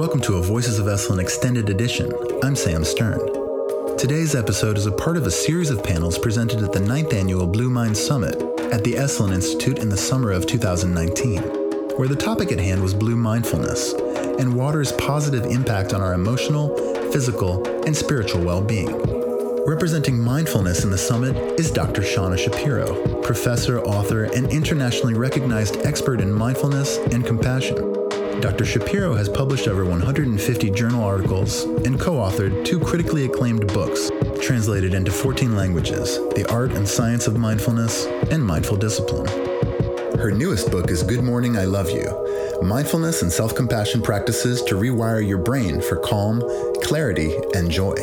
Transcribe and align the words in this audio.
Welcome 0.00 0.22
to 0.22 0.36
a 0.36 0.42
Voices 0.42 0.78
of 0.78 0.86
Esalen 0.86 1.20
extended 1.20 1.68
edition. 1.68 2.10
I'm 2.42 2.56
Sam 2.56 2.84
Stern. 2.84 3.18
Today's 3.98 4.34
episode 4.34 4.78
is 4.78 4.86
a 4.86 4.92
part 4.92 5.18
of 5.18 5.26
a 5.26 5.30
series 5.30 5.68
of 5.68 5.84
panels 5.84 6.18
presented 6.18 6.62
at 6.62 6.72
the 6.72 6.80
9th 6.80 7.12
annual 7.12 7.46
Blue 7.46 7.68
Mind 7.68 7.94
Summit 7.94 8.40
at 8.72 8.82
the 8.82 8.94
Esalen 8.94 9.34
Institute 9.34 9.78
in 9.78 9.90
the 9.90 9.98
summer 9.98 10.30
of 10.30 10.46
2019, 10.46 11.42
where 11.98 12.08
the 12.08 12.16
topic 12.16 12.50
at 12.50 12.58
hand 12.58 12.82
was 12.82 12.94
blue 12.94 13.14
mindfulness 13.14 13.92
and 13.92 14.54
water's 14.54 14.92
positive 14.92 15.44
impact 15.44 15.92
on 15.92 16.00
our 16.00 16.14
emotional, 16.14 16.74
physical, 17.12 17.62
and 17.84 17.94
spiritual 17.94 18.42
well 18.42 18.62
being. 18.62 18.96
Representing 19.66 20.18
mindfulness 20.18 20.82
in 20.82 20.90
the 20.90 20.96
summit 20.96 21.36
is 21.60 21.70
Dr. 21.70 22.00
Shauna 22.00 22.38
Shapiro, 22.38 23.20
professor, 23.20 23.80
author, 23.80 24.24
and 24.24 24.50
internationally 24.50 25.12
recognized 25.12 25.76
expert 25.84 26.22
in 26.22 26.32
mindfulness 26.32 26.96
and 27.12 27.26
compassion. 27.26 27.99
Dr. 28.40 28.64
Shapiro 28.64 29.14
has 29.14 29.28
published 29.28 29.68
over 29.68 29.84
150 29.84 30.70
journal 30.70 31.04
articles 31.04 31.64
and 31.64 32.00
co 32.00 32.12
authored 32.12 32.64
two 32.64 32.80
critically 32.80 33.26
acclaimed 33.26 33.66
books, 33.74 34.10
translated 34.40 34.94
into 34.94 35.12
14 35.12 35.54
languages 35.54 36.16
The 36.34 36.46
Art 36.50 36.72
and 36.72 36.88
Science 36.88 37.26
of 37.26 37.36
Mindfulness 37.36 38.06
and 38.30 38.42
Mindful 38.42 38.78
Discipline. 38.78 39.26
Her 40.18 40.30
newest 40.30 40.70
book 40.70 40.90
is 40.90 41.02
Good 41.02 41.22
Morning, 41.22 41.58
I 41.58 41.64
Love 41.64 41.90
You 41.90 42.60
Mindfulness 42.62 43.20
and 43.20 43.30
Self 43.30 43.54
Compassion 43.54 44.00
Practices 44.00 44.62
to 44.62 44.74
Rewire 44.74 45.26
Your 45.26 45.38
Brain 45.38 45.82
for 45.82 45.96
Calm, 45.96 46.40
Clarity, 46.82 47.34
and 47.54 47.70
Joy. 47.70 47.96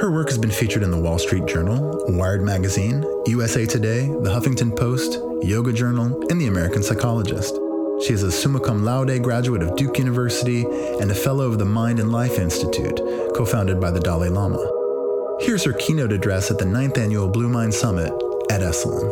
Her 0.00 0.12
work 0.12 0.28
has 0.28 0.38
been 0.38 0.52
featured 0.52 0.84
in 0.84 0.92
the 0.92 1.00
Wall 1.00 1.18
Street 1.18 1.46
Journal, 1.46 2.04
Wired 2.10 2.42
Magazine, 2.42 3.04
USA 3.26 3.66
Today, 3.66 4.06
The 4.06 4.30
Huffington 4.30 4.76
Post, 4.76 5.18
Yoga 5.42 5.72
Journal, 5.72 6.26
and 6.30 6.40
The 6.40 6.46
American 6.46 6.84
Psychologist. 6.84 7.58
She 8.06 8.12
is 8.12 8.22
a 8.22 8.30
summa 8.30 8.60
cum 8.60 8.84
laude 8.84 9.20
graduate 9.20 9.64
of 9.64 9.74
Duke 9.74 9.98
University 9.98 10.64
and 11.00 11.10
a 11.10 11.14
fellow 11.14 11.48
of 11.48 11.58
the 11.58 11.64
Mind 11.64 11.98
and 11.98 12.12
Life 12.12 12.38
Institute, 12.38 13.00
co 13.34 13.44
founded 13.44 13.80
by 13.80 13.90
the 13.90 13.98
Dalai 13.98 14.28
Lama. 14.28 14.64
Here's 15.40 15.64
her 15.64 15.72
keynote 15.72 16.12
address 16.12 16.48
at 16.48 16.58
the 16.58 16.64
9th 16.64 16.98
Annual 16.98 17.30
Blue 17.30 17.48
Mind 17.48 17.74
Summit 17.74 18.12
at 18.48 18.60
Esalen. 18.60 19.10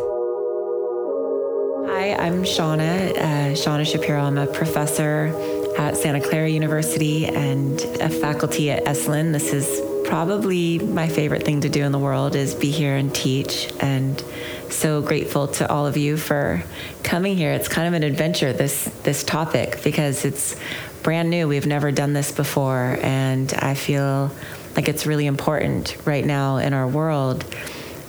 Hi, 1.88 2.14
I'm 2.14 2.44
Shauna, 2.44 3.16
uh, 3.16 3.54
Shauna 3.54 3.84
Shapiro. 3.84 4.20
I'm 4.20 4.38
a 4.38 4.46
professor 4.46 5.34
at 5.76 5.96
Santa 5.96 6.20
Clara 6.20 6.48
University 6.48 7.26
and 7.26 7.80
a 8.00 8.08
faculty 8.08 8.70
at 8.70 8.84
Esalen. 8.84 9.32
This 9.32 9.52
is 9.52 9.80
probably 10.04 10.78
my 10.78 11.08
favorite 11.08 11.44
thing 11.44 11.62
to 11.62 11.68
do 11.68 11.82
in 11.82 11.92
the 11.92 11.98
world 11.98 12.36
is 12.36 12.54
be 12.54 12.70
here 12.70 12.96
and 12.96 13.14
teach 13.14 13.72
and 13.80 14.22
so 14.70 15.02
grateful 15.02 15.48
to 15.48 15.70
all 15.70 15.86
of 15.86 15.96
you 15.96 16.16
for 16.16 16.62
coming 17.02 17.36
here. 17.36 17.52
It's 17.52 17.68
kind 17.68 17.88
of 17.88 17.94
an 17.94 18.02
adventure 18.02 18.52
this 18.52 18.84
this 19.02 19.24
topic 19.24 19.82
because 19.82 20.24
it's 20.24 20.56
brand 21.02 21.30
new. 21.30 21.48
We've 21.48 21.66
never 21.66 21.90
done 21.90 22.12
this 22.12 22.32
before 22.32 22.98
and 23.02 23.52
I 23.54 23.74
feel 23.74 24.30
like 24.76 24.88
it's 24.88 25.06
really 25.06 25.26
important 25.26 25.96
right 26.04 26.24
now 26.24 26.56
in 26.56 26.72
our 26.72 26.86
world 26.86 27.44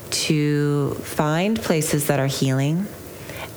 to 0.10 0.96
find 0.96 1.62
places 1.62 2.08
that 2.08 2.20
are 2.20 2.28
healing 2.28 2.88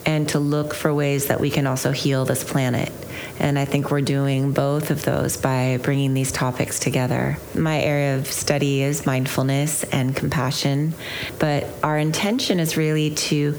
and 0.05 0.29
to 0.31 0.39
look 0.39 0.75
for 0.75 0.93
ways 0.93 1.27
that 1.27 1.41
we 1.41 1.51
can 1.51 1.67
also 1.67 1.93
heal 1.93 2.25
this 2.25 2.45
planet. 2.45 2.93
And 3.39 3.59
I 3.59 3.65
think 3.65 3.91
we're 3.91 4.01
doing 4.01 4.53
both 4.53 4.91
of 4.91 5.05
those 5.05 5.37
by 5.37 5.79
bringing 5.83 6.15
these 6.15 6.33
topics 6.33 6.79
together. 6.79 7.39
My 7.55 7.81
area 7.81 8.17
of 8.17 8.27
study 8.27 8.83
is 8.83 9.07
mindfulness 9.07 9.85
and 9.85 10.15
compassion, 10.15 10.95
but 11.39 11.67
our 11.83 11.99
intention 11.99 12.61
is 12.61 12.77
really 12.77 13.15
to 13.15 13.59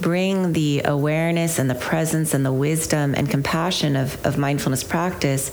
bring 0.00 0.52
the 0.52 0.82
awareness 0.84 1.58
and 1.58 1.68
the 1.68 1.74
presence 1.74 2.34
and 2.34 2.46
the 2.46 2.52
wisdom 2.52 3.14
and 3.16 3.28
compassion 3.28 3.96
of, 3.96 4.24
of 4.24 4.38
mindfulness 4.38 4.84
practice 4.84 5.50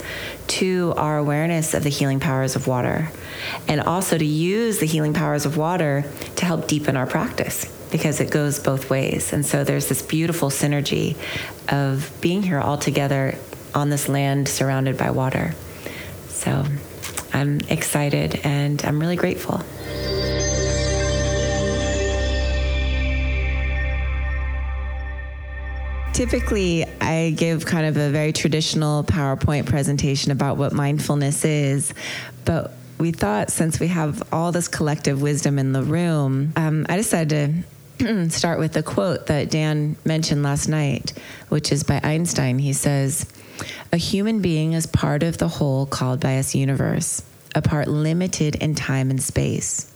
to 0.48 0.94
our 0.98 1.18
awareness 1.18 1.74
of 1.74 1.84
the 1.84 1.90
healing 1.90 2.20
powers 2.20 2.56
of 2.56 2.68
water. 2.68 3.12
And 3.68 3.82
also 3.82 4.18
to 4.18 4.26
use 4.26 4.80
the 4.80 4.86
healing 4.86 5.14
powers 5.14 5.46
of 5.46 5.58
water 5.58 6.06
to 6.36 6.46
help 6.46 6.68
deepen 6.68 6.96
our 6.96 7.08
practice 7.08 7.72
because 7.92 8.20
it 8.20 8.32
goes 8.32 8.60
both 8.60 8.90
ways. 8.90 9.34
And 9.34 9.46
so 9.46 9.64
there's 9.64 9.88
this 9.88 10.02
beautiful 10.02 10.50
synergy 10.50 11.16
of 11.70 12.12
being 12.22 12.44
here 12.44 12.60
all 12.60 12.78
together 12.78 13.38
on 13.74 13.90
this 13.90 14.08
land 14.08 14.48
surrounded 14.48 14.98
by 14.98 15.12
water. 15.12 15.54
So 16.28 16.66
I'm 17.34 17.60
excited 17.70 18.40
and 18.44 18.84
I'm 18.86 19.00
really 19.00 19.16
grateful. 19.16 19.62
Typically, 26.14 26.86
I 27.02 27.34
give 27.36 27.66
kind 27.66 27.86
of 27.86 27.98
a 27.98 28.10
very 28.10 28.32
traditional 28.32 29.04
PowerPoint 29.04 29.66
presentation 29.66 30.32
about 30.32 30.56
what 30.56 30.72
mindfulness 30.72 31.44
is, 31.44 31.94
but 32.46 32.74
we 32.98 33.12
thought 33.12 33.50
since 33.50 33.82
we 33.82 33.88
have 33.88 34.24
all 34.32 34.54
this 34.54 34.70
collective 34.70 35.22
wisdom 35.22 35.60
in 35.60 35.74
the 35.74 35.84
room, 35.84 36.54
um, 36.56 36.86
I 36.88 36.96
decided 36.96 37.30
to 37.30 37.75
start 38.30 38.60
with 38.60 38.76
a 38.76 38.84
quote 38.84 39.28
that 39.28 39.50
Dan 39.50 39.96
mentioned 40.04 40.44
last 40.44 40.68
night, 40.68 41.14
which 41.48 41.72
is 41.72 41.84
by 41.84 42.02
Einstein. 42.04 42.60
He 42.60 42.74
says, 42.74 43.26
A 43.94 43.98
human 43.98 44.42
being 44.42 44.74
is 44.74 44.86
part 44.86 45.24
of 45.24 45.38
the 45.38 45.48
whole 45.48 45.86
called 45.86 46.20
by 46.20 46.38
us 46.38 46.54
universe, 46.54 47.24
a 47.54 47.62
part 47.62 47.88
limited 47.88 48.56
in 48.56 48.76
time 48.76 49.10
and 49.10 49.22
space. 49.22 49.92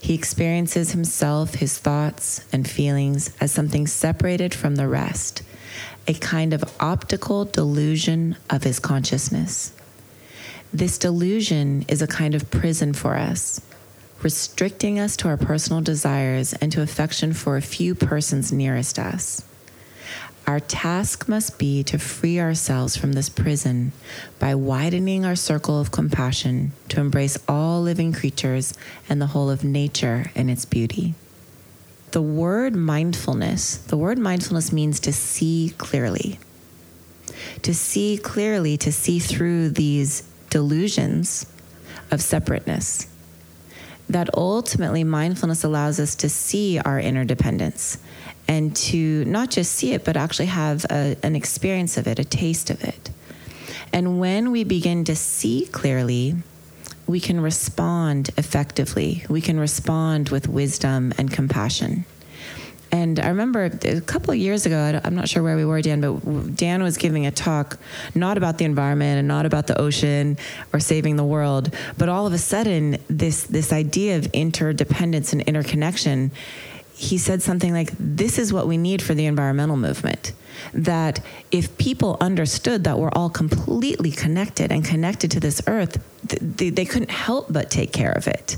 He 0.00 0.14
experiences 0.14 0.90
himself, 0.90 1.54
his 1.54 1.78
thoughts, 1.78 2.44
and 2.52 2.68
feelings 2.68 3.34
as 3.40 3.52
something 3.52 3.86
separated 3.86 4.52
from 4.52 4.74
the 4.74 4.88
rest, 4.88 5.42
a 6.08 6.14
kind 6.14 6.52
of 6.52 6.64
optical 6.80 7.44
delusion 7.44 8.36
of 8.50 8.64
his 8.64 8.80
consciousness. 8.80 9.72
This 10.72 10.98
delusion 10.98 11.84
is 11.86 12.02
a 12.02 12.08
kind 12.08 12.34
of 12.34 12.50
prison 12.50 12.92
for 12.92 13.14
us, 13.14 13.60
restricting 14.26 14.98
us 14.98 15.16
to 15.16 15.28
our 15.28 15.36
personal 15.36 15.80
desires 15.80 16.52
and 16.54 16.72
to 16.72 16.82
affection 16.82 17.32
for 17.32 17.56
a 17.56 17.62
few 17.62 17.94
persons 17.94 18.50
nearest 18.50 18.98
us. 18.98 19.44
Our 20.48 20.58
task 20.58 21.28
must 21.28 21.60
be 21.60 21.84
to 21.84 21.96
free 21.96 22.40
ourselves 22.40 22.96
from 22.96 23.12
this 23.12 23.28
prison 23.28 23.92
by 24.40 24.56
widening 24.56 25.24
our 25.24 25.36
circle 25.36 25.80
of 25.80 25.92
compassion 25.92 26.72
to 26.88 26.98
embrace 26.98 27.38
all 27.46 27.80
living 27.82 28.12
creatures 28.12 28.74
and 29.08 29.22
the 29.22 29.28
whole 29.28 29.48
of 29.48 29.62
nature 29.62 30.32
and 30.34 30.50
its 30.50 30.64
beauty. 30.64 31.14
The 32.10 32.20
word 32.20 32.74
mindfulness, 32.74 33.76
the 33.76 33.96
word 33.96 34.18
mindfulness 34.18 34.72
means 34.72 34.98
to 35.00 35.12
see 35.12 35.72
clearly. 35.78 36.40
To 37.62 37.72
see 37.72 38.18
clearly, 38.18 38.76
to 38.78 38.90
see 38.90 39.20
through 39.20 39.68
these 39.68 40.22
delusions 40.50 41.46
of 42.10 42.20
separateness. 42.20 43.06
That 44.08 44.30
ultimately, 44.36 45.04
mindfulness 45.04 45.64
allows 45.64 45.98
us 45.98 46.14
to 46.16 46.28
see 46.28 46.78
our 46.78 47.00
interdependence 47.00 47.98
and 48.48 48.74
to 48.76 49.24
not 49.24 49.50
just 49.50 49.72
see 49.72 49.92
it, 49.92 50.04
but 50.04 50.16
actually 50.16 50.46
have 50.46 50.84
a, 50.90 51.16
an 51.22 51.34
experience 51.34 51.96
of 51.96 52.06
it, 52.06 52.18
a 52.18 52.24
taste 52.24 52.70
of 52.70 52.84
it. 52.84 53.10
And 53.92 54.20
when 54.20 54.50
we 54.50 54.62
begin 54.62 55.04
to 55.04 55.16
see 55.16 55.66
clearly, 55.66 56.36
we 57.06 57.20
can 57.20 57.40
respond 57.40 58.30
effectively. 58.36 59.24
We 59.28 59.40
can 59.40 59.58
respond 59.58 60.28
with 60.28 60.48
wisdom 60.48 61.12
and 61.18 61.30
compassion. 61.32 62.04
And 62.96 63.20
I 63.20 63.28
remember 63.28 63.64
a 63.64 64.00
couple 64.00 64.32
of 64.32 64.38
years 64.38 64.64
ago, 64.64 65.00
I'm 65.04 65.14
not 65.14 65.28
sure 65.28 65.42
where 65.42 65.56
we 65.56 65.64
were, 65.64 65.82
Dan, 65.82 66.00
but 66.00 66.56
Dan 66.56 66.82
was 66.82 66.96
giving 66.96 67.26
a 67.26 67.30
talk 67.30 67.78
not 68.14 68.38
about 68.38 68.56
the 68.56 68.64
environment 68.64 69.18
and 69.18 69.28
not 69.28 69.44
about 69.44 69.66
the 69.66 69.78
ocean 69.78 70.38
or 70.72 70.80
saving 70.80 71.16
the 71.16 71.24
world, 71.24 71.74
but 71.98 72.08
all 72.08 72.26
of 72.26 72.32
a 72.32 72.38
sudden, 72.38 72.96
this, 73.08 73.44
this 73.44 73.72
idea 73.72 74.16
of 74.16 74.26
interdependence 74.32 75.32
and 75.32 75.42
interconnection 75.42 76.30
he 76.98 77.18
said 77.18 77.42
something 77.42 77.74
like, 77.74 77.90
This 77.98 78.38
is 78.38 78.54
what 78.54 78.66
we 78.66 78.78
need 78.78 79.02
for 79.02 79.12
the 79.12 79.26
environmental 79.26 79.76
movement. 79.76 80.32
That 80.72 81.20
if 81.50 81.76
people 81.76 82.16
understood 82.22 82.84
that 82.84 82.98
we're 82.98 83.10
all 83.12 83.28
completely 83.28 84.10
connected 84.10 84.72
and 84.72 84.82
connected 84.82 85.30
to 85.32 85.40
this 85.40 85.60
earth, 85.66 86.02
they, 86.40 86.70
they 86.70 86.86
couldn't 86.86 87.10
help 87.10 87.52
but 87.52 87.70
take 87.70 87.92
care 87.92 88.12
of 88.12 88.26
it. 88.26 88.56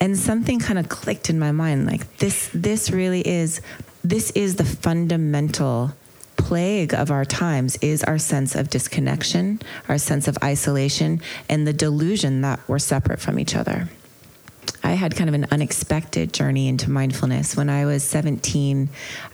And 0.00 0.16
something 0.16 0.58
kind 0.58 0.78
of 0.78 0.88
clicked 0.88 1.30
in 1.30 1.38
my 1.38 1.52
mind 1.52 1.86
like, 1.86 2.18
this, 2.18 2.50
this 2.52 2.90
really 2.90 3.26
is, 3.26 3.60
this 4.04 4.30
is 4.32 4.56
the 4.56 4.64
fundamental 4.64 5.92
plague 6.36 6.94
of 6.94 7.10
our 7.10 7.24
times 7.24 7.76
is 7.76 8.04
our 8.04 8.18
sense 8.18 8.54
of 8.54 8.70
disconnection, 8.70 9.60
our 9.88 9.98
sense 9.98 10.28
of 10.28 10.38
isolation, 10.44 11.20
and 11.48 11.66
the 11.66 11.72
delusion 11.72 12.42
that 12.42 12.60
we're 12.68 12.78
separate 12.78 13.18
from 13.18 13.38
each 13.38 13.56
other. 13.56 13.88
I 14.84 14.92
had 14.92 15.16
kind 15.16 15.28
of 15.28 15.34
an 15.34 15.46
unexpected 15.50 16.32
journey 16.32 16.68
into 16.68 16.90
mindfulness. 16.90 17.56
When 17.56 17.68
I 17.68 17.86
was 17.86 18.04
17, 18.04 18.88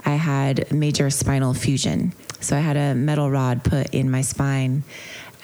I 0.06 0.14
had 0.14 0.72
major 0.72 1.10
spinal 1.10 1.52
fusion. 1.52 2.14
So 2.40 2.56
I 2.56 2.60
had 2.60 2.78
a 2.78 2.94
metal 2.94 3.30
rod 3.30 3.62
put 3.62 3.92
in 3.92 4.10
my 4.10 4.22
spine. 4.22 4.82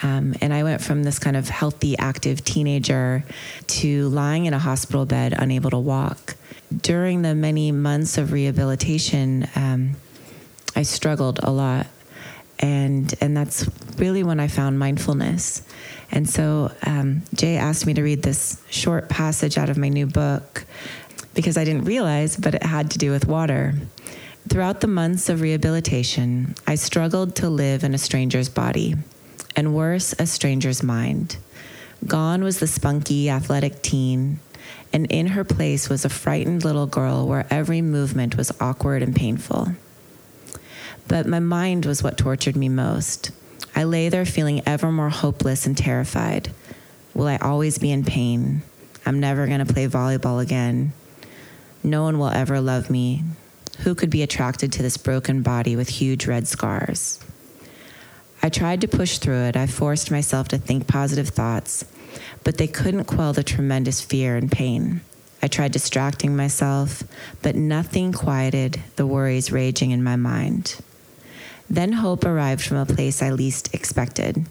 Um, 0.03 0.35
and 0.41 0.53
I 0.55 0.63
went 0.63 0.81
from 0.81 1.03
this 1.03 1.19
kind 1.19 1.37
of 1.37 1.49
healthy, 1.49 1.99
active 1.99 2.45
teenager 2.45 3.25
to 3.67 4.09
lying 4.09 4.47
in 4.47 4.55
a 4.55 4.59
hospital 4.59 5.07
bed, 5.07 5.35
unable 5.37 5.71
to 5.71 5.79
walk. 5.79 6.37
During 6.77 7.23
the 7.23 7.35
many 7.35 7.73
months 7.73 8.19
of 8.19 8.33
rehabilitation, 8.33 9.49
um, 9.57 9.97
I 10.77 10.83
struggled 10.83 11.41
a 11.43 11.51
lot. 11.51 11.87
And, 12.61 13.15
and 13.21 13.37
that's 13.37 13.69
really 13.97 14.23
when 14.23 14.41
I 14.41 14.49
found 14.49 14.79
mindfulness. 14.79 15.63
And 16.11 16.29
so 16.29 16.73
um, 16.85 17.23
Jay 17.35 17.57
asked 17.57 17.87
me 17.87 17.95
to 17.95 18.03
read 18.03 18.23
this 18.23 18.63
short 18.69 19.09
passage 19.09 19.59
out 19.59 19.71
of 19.71 19.77
my 19.77 19.89
new 19.89 20.07
book 20.07 20.65
because 21.35 21.57
I 21.57 21.65
didn't 21.65 21.85
realize, 21.85 22.37
but 22.37 22.55
it 22.55 22.63
had 22.63 22.91
to 22.93 22.99
do 22.99 23.11
with 23.11 23.27
water. 23.27 23.75
Throughout 24.49 24.81
the 24.81 24.87
months 24.87 25.29
of 25.29 25.41
rehabilitation, 25.41 26.55
I 26.67 26.75
struggled 26.77 27.37
to 27.37 27.49
live 27.49 27.85
in 27.85 27.95
a 27.95 27.99
stranger's 27.99 28.49
body, 28.49 28.97
and 29.59 29.75
worse, 29.75 30.15
a 30.21 30.27
stranger's 30.27 30.85
mind. 30.85 31.37
Gone 32.07 32.45
was 32.45 32.61
the 32.61 32.69
spunky, 32.69 33.29
athletic 33.29 33.83
teen, 33.83 34.39
and 34.93 35.11
in 35.11 35.27
her 35.27 35.43
place 35.43 35.89
was 35.89 36.05
a 36.05 36.09
frightened 36.09 36.65
little 36.65 36.87
girl 36.87 37.27
where 37.27 37.45
every 37.51 37.83
movement 37.83 38.37
was 38.37 38.53
awkward 38.61 39.03
and 39.03 39.17
painful. 39.17 39.73
But 41.09 41.27
my 41.27 41.41
mind 41.41 41.87
was 41.87 42.05
what 42.05 42.17
tortured 42.17 42.55
me 42.55 42.69
most. 42.69 43.33
I 43.75 43.83
lay 43.83 44.09
there 44.09 44.25
feeling 44.25 44.63
ever 44.65 44.93
more 44.93 45.11
hopeless 45.11 45.67
and 45.67 45.77
terrified. 45.77 46.55
Will 47.13 47.27
I 47.27 47.39
always 47.39 47.79
be 47.79 47.91
in 47.91 48.05
pain? 48.05 48.63
I'm 49.05 49.19
never 49.19 49.49
going 49.49 49.67
to 49.67 49.75
play 49.75 49.89
volleyball 49.89 50.41
again. 50.41 50.93
No 51.83 52.05
one 52.05 52.21
will 52.21 52.29
ever 52.29 52.61
love 52.61 52.91
me. 52.91 53.25
Who 53.81 53.97
could 53.97 54.11
be 54.11 54.23
attracted 54.23 54.71
to 54.75 54.83
this 54.83 54.97
broken 54.97 55.43
body 55.43 55.75
with 55.75 55.89
huge 55.89 56.29
red 56.29 56.47
scars? 56.47 57.19
I 58.49 58.51
tried 58.51 58.81
to 58.81 58.89
push 58.89 59.19
through 59.19 59.43
it. 59.43 59.59
I 59.59 59.67
forced 59.67 60.11
myself 60.11 60.49
to 60.49 60.57
think 60.57 60.87
positive 60.87 61.29
thoughts, 61.29 61.85
but 62.45 62.57
they 62.57 62.67
couldn't 62.67 63.05
quell 63.05 63.35
the 63.35 63.43
tremendous 63.43 64.01
fear 64.01 64.37
and 64.37 64.51
pain. 64.51 65.03
I 65.43 65.49
tried 65.49 65.73
distracting 65.73 66.35
myself, 66.35 67.03
but 67.43 67.57
nothing 67.57 68.15
quieted 68.15 68.81
the 68.97 69.07
worries 69.07 69.53
raging 69.53 69.91
in 69.91 70.03
my 70.03 70.17
mind. 70.17 70.81
Then 71.69 71.93
hope 71.93 72.25
arrived 72.25 72.63
from 72.65 72.79
a 72.79 72.87
place 72.87 73.21
I 73.21 73.33
least 73.33 73.75
expected. 73.75 74.47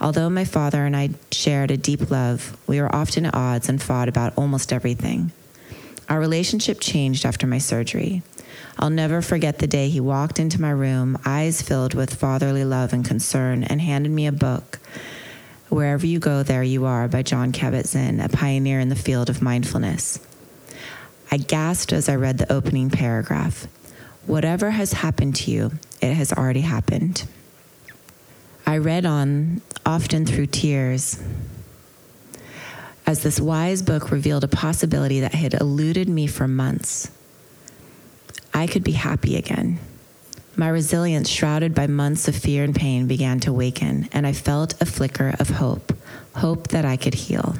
Although 0.00 0.30
my 0.30 0.44
father 0.44 0.86
and 0.86 0.96
I 0.96 1.10
shared 1.32 1.72
a 1.72 1.76
deep 1.76 2.12
love, 2.12 2.56
we 2.68 2.80
were 2.80 2.94
often 2.94 3.26
at 3.26 3.34
odds 3.34 3.68
and 3.68 3.82
fought 3.82 4.08
about 4.08 4.38
almost 4.38 4.72
everything. 4.72 5.32
Our 6.08 6.20
relationship 6.20 6.78
changed 6.78 7.26
after 7.26 7.48
my 7.48 7.58
surgery. 7.58 8.22
I'll 8.78 8.90
never 8.90 9.22
forget 9.22 9.58
the 9.58 9.66
day 9.66 9.88
he 9.88 10.00
walked 10.00 10.38
into 10.38 10.60
my 10.60 10.70
room, 10.70 11.18
eyes 11.24 11.62
filled 11.62 11.94
with 11.94 12.14
fatherly 12.14 12.64
love 12.64 12.92
and 12.92 13.04
concern, 13.04 13.64
and 13.64 13.80
handed 13.80 14.10
me 14.10 14.26
a 14.26 14.32
book. 14.32 14.78
Wherever 15.68 16.06
you 16.06 16.18
go, 16.18 16.42
there 16.42 16.62
you 16.62 16.84
are 16.84 17.08
by 17.08 17.22
Jon 17.22 17.52
Kabat-Zinn, 17.52 18.20
a 18.20 18.28
pioneer 18.28 18.80
in 18.80 18.88
the 18.88 18.96
field 18.96 19.30
of 19.30 19.40
mindfulness. 19.40 20.18
I 21.30 21.38
gasped 21.38 21.92
as 21.92 22.08
I 22.08 22.16
read 22.16 22.38
the 22.38 22.52
opening 22.52 22.90
paragraph. 22.90 23.66
Whatever 24.26 24.70
has 24.70 24.92
happened 24.92 25.36
to 25.36 25.50
you, 25.50 25.72
it 26.00 26.12
has 26.14 26.32
already 26.32 26.60
happened. 26.60 27.26
I 28.66 28.78
read 28.78 29.06
on, 29.06 29.62
often 29.84 30.26
through 30.26 30.46
tears, 30.46 31.22
as 33.06 33.22
this 33.22 33.40
wise 33.40 33.82
book 33.82 34.10
revealed 34.10 34.44
a 34.44 34.48
possibility 34.48 35.20
that 35.20 35.34
had 35.34 35.54
eluded 35.54 36.08
me 36.08 36.26
for 36.26 36.46
months. 36.46 37.10
I 38.54 38.66
could 38.66 38.84
be 38.84 38.92
happy 38.92 39.36
again. 39.36 39.78
My 40.54 40.68
resilience, 40.68 41.30
shrouded 41.30 41.74
by 41.74 41.86
months 41.86 42.28
of 42.28 42.36
fear 42.36 42.62
and 42.62 42.74
pain, 42.74 43.06
began 43.06 43.40
to 43.40 43.52
waken, 43.52 44.08
and 44.12 44.26
I 44.26 44.32
felt 44.32 44.80
a 44.80 44.86
flicker 44.86 45.34
of 45.38 45.48
hope 45.48 45.92
hope 46.34 46.68
that 46.68 46.84
I 46.84 46.96
could 46.96 47.14
heal. 47.14 47.56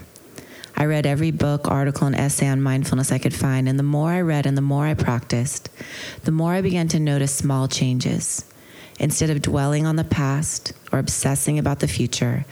I 0.77 0.87
read 0.87 1.06
every 1.06 1.31
book, 1.31 1.71
article, 1.71 2.06
and 2.06 2.17
essay 2.17 2.49
on 2.49 2.61
mindfulness 2.61 3.12
I 3.12 3.19
could 3.19 3.35
find, 3.35 3.69
and 3.69 3.79
the 3.79 3.85
more 3.85 4.11
I 4.11 4.21
read 4.23 4.47
and 4.47 4.56
the 4.56 4.62
more 4.62 4.87
I 4.87 4.94
practiced, 4.94 5.69
the 6.25 6.33
more 6.33 6.55
I 6.55 6.62
began 6.62 6.89
to 6.89 6.99
notice 6.99 7.35
small 7.35 7.69
changes. 7.69 8.44
Instead 8.99 9.31
of 9.31 9.43
dwelling 9.43 9.87
on 9.87 9.97
the 9.97 10.05
past 10.05 10.73
or 10.91 10.99
obsessing 10.99 11.59
about 11.59 11.81
the 11.81 11.89
future, 11.89 12.44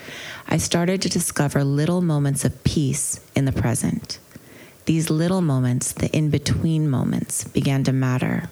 I 0.48 0.58
started 0.58 1.02
to 1.02 1.08
discover 1.08 1.64
little 1.64 2.02
moments 2.02 2.44
of 2.44 2.62
peace 2.64 3.20
in 3.34 3.46
the 3.46 3.52
present. 3.52 4.19
These 4.90 5.08
little 5.08 5.40
moments, 5.40 5.92
the 5.92 6.10
in 6.10 6.30
between 6.30 6.90
moments, 6.90 7.44
began 7.44 7.84
to 7.84 7.92
matter. 7.92 8.50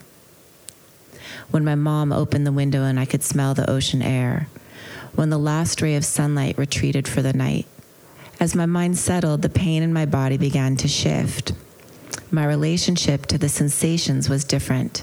When 1.51 1.65
my 1.65 1.75
mom 1.75 2.13
opened 2.13 2.47
the 2.47 2.53
window 2.53 2.85
and 2.85 3.01
I 3.01 3.07
could 3.07 3.25
smell 3.25 3.55
the 3.55 3.69
ocean 3.69 4.03
air, 4.03 4.47
when 5.17 5.31
the 5.31 5.37
last 5.37 5.83
ray 5.83 5.97
of 5.97 6.05
sunlight 6.05 6.57
retreated 6.57 7.09
for 7.09 7.23
the 7.23 7.33
night, 7.33 7.67
as 8.39 8.55
my 8.55 8.67
mind 8.67 8.99
settled, 8.99 9.43
the 9.43 9.49
pain 9.49 9.83
in 9.83 9.93
my 9.93 10.07
body 10.07 10.37
began 10.37 10.77
to 10.77 10.87
shift. 10.87 11.55
My 12.31 12.47
relationship 12.47 13.27
to 13.27 13.37
the 13.37 13.49
sensations 13.49 14.29
was 14.29 14.45
different. 14.45 15.03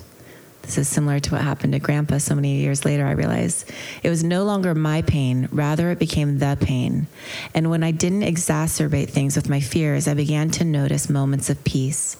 This 0.66 0.80
is 0.80 0.88
similar 0.90 1.20
to 1.20 1.32
what 1.32 1.42
happened 1.42 1.74
to 1.74 1.80
Grandpa 1.80 2.18
so 2.18 2.34
many 2.34 2.56
years 2.56 2.86
later, 2.86 3.06
I 3.06 3.12
realized. 3.12 3.72
It 4.02 4.10
was 4.10 4.24
no 4.24 4.44
longer 4.44 4.74
my 4.74 5.04
pain, 5.04 5.48
rather, 5.52 5.92
it 5.92 6.00
became 6.00 6.40
the 6.40 6.58
pain. 6.60 7.06
And 7.54 7.70
when 7.70 7.84
I 7.84 7.92
didn't 7.92 8.24
exacerbate 8.24 9.10
things 9.10 9.36
with 9.36 9.48
my 9.48 9.60
fears, 9.60 10.08
I 10.08 10.16
began 10.16 10.50
to 10.52 10.66
notice 10.66 11.08
moments 11.08 11.52
of 11.52 11.64
peace. 11.64 12.18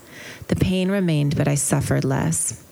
The 0.48 0.56
pain 0.56 0.92
remained, 0.92 1.36
but 1.36 1.48
I 1.48 1.56
suffered 1.56 2.06
less. 2.06 2.64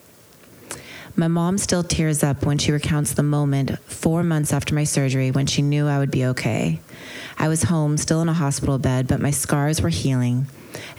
My 1.15 1.27
mom 1.27 1.57
still 1.57 1.83
tears 1.83 2.23
up 2.23 2.45
when 2.45 2.59
she 2.59 2.71
recounts 2.71 3.13
the 3.13 3.23
moment 3.23 3.77
four 3.79 4.21
months 4.23 4.53
after 4.53 4.75
my 4.75 4.83
surgery 4.83 5.31
when 5.31 5.47
she 5.47 5.63
knew 5.63 5.87
I 5.87 5.97
would 5.97 6.11
be 6.11 6.25
okay. 6.25 6.81
I 7.37 7.47
was 7.47 7.63
home, 7.63 7.97
still 7.97 8.21
in 8.21 8.29
a 8.29 8.33
hospital 8.33 8.77
bed, 8.77 9.07
but 9.07 9.19
my 9.19 9.31
scars 9.31 9.81
were 9.81 9.89
healing, 9.89 10.47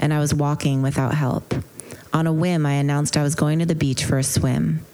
and 0.00 0.12
I 0.12 0.18
was 0.18 0.34
walking 0.34 0.82
without 0.82 1.14
help. 1.14 1.54
On 2.14 2.28
a 2.28 2.32
whim, 2.32 2.64
I 2.64 2.74
announced 2.74 3.16
I 3.16 3.24
was 3.24 3.34
going 3.34 3.58
to 3.58 3.66
the 3.66 3.74
beach 3.74 4.04
for 4.04 4.18
a 4.18 4.22
swim. 4.22 4.86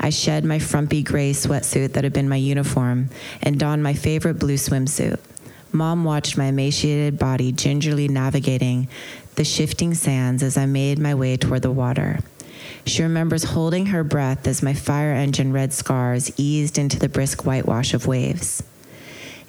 I 0.00 0.08
shed 0.08 0.42
my 0.42 0.58
frumpy 0.58 1.02
gray 1.02 1.32
sweatsuit 1.32 1.92
that 1.92 2.04
had 2.04 2.14
been 2.14 2.30
my 2.30 2.36
uniform 2.36 3.10
and 3.42 3.60
donned 3.60 3.82
my 3.82 3.92
favorite 3.92 4.38
blue 4.38 4.56
swimsuit. 4.56 5.20
Mom 5.70 6.02
watched 6.02 6.38
my 6.38 6.46
emaciated 6.46 7.18
body 7.18 7.52
gingerly 7.52 8.08
navigating 8.08 8.88
the 9.34 9.44
shifting 9.44 9.92
sands 9.92 10.42
as 10.42 10.56
I 10.56 10.64
made 10.64 10.98
my 10.98 11.14
way 11.14 11.36
toward 11.36 11.60
the 11.60 11.70
water. 11.70 12.20
She 12.86 13.02
remembers 13.02 13.44
holding 13.44 13.86
her 13.86 14.02
breath 14.02 14.46
as 14.46 14.62
my 14.62 14.72
fire 14.72 15.12
engine 15.12 15.52
red 15.52 15.74
scars 15.74 16.32
eased 16.38 16.78
into 16.78 16.98
the 16.98 17.08
brisk 17.08 17.44
whitewash 17.44 17.92
of 17.92 18.06
waves. 18.06 18.62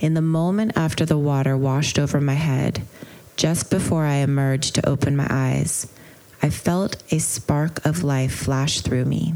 In 0.01 0.13
the 0.13 0.21
moment 0.21 0.73
after 0.75 1.05
the 1.05 1.17
water 1.17 1.55
washed 1.55 1.97
over 1.97 2.19
my 2.19 2.33
head, 2.33 2.81
just 3.37 3.71
before 3.71 4.03
I 4.03 4.15
emerged 4.15 4.75
to 4.75 4.89
open 4.89 5.15
my 5.15 5.27
eyes, 5.29 5.87
I 6.43 6.49
felt 6.49 7.01
a 7.11 7.19
spark 7.19 7.83
of 7.85 8.03
life 8.03 8.35
flash 8.35 8.81
through 8.81 9.05
me, 9.05 9.33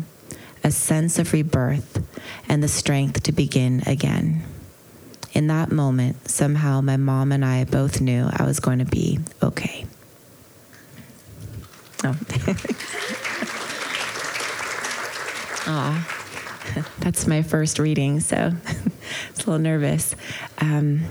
a 0.64 0.70
sense 0.70 1.18
of 1.18 1.34
rebirth, 1.34 2.06
and 2.48 2.62
the 2.62 2.68
strength 2.68 3.24
to 3.24 3.32
begin 3.32 3.82
again. 3.88 4.44
In 5.34 5.48
that 5.48 5.72
moment, 5.72 6.30
somehow 6.30 6.82
my 6.82 6.98
mom 6.98 7.32
and 7.32 7.44
I 7.44 7.64
both 7.64 8.02
knew 8.02 8.30
I 8.32 8.44
was 8.44 8.60
going 8.60 8.80
to 8.80 8.86
be 8.86 9.20
okay. 9.42 9.86
Oh. 12.04 12.16
That's 17.00 17.28
my 17.28 17.42
first 17.42 17.80
reading, 17.80 18.20
so 18.20 18.52
it's 19.30 19.44
a 19.44 19.50
little 19.50 19.60
nervous. 19.60 20.16
Um, 20.60 21.02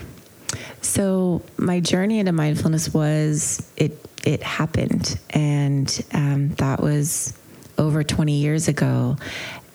so 0.80 1.42
my 1.56 1.80
journey 1.80 2.18
into 2.18 2.32
mindfulness 2.32 2.92
was 2.92 3.68
it 3.76 3.98
it 4.24 4.42
happened, 4.42 5.18
and 5.30 6.04
um, 6.12 6.50
that 6.54 6.80
was 6.80 7.36
over 7.78 8.02
20 8.02 8.32
years 8.32 8.68
ago. 8.68 9.16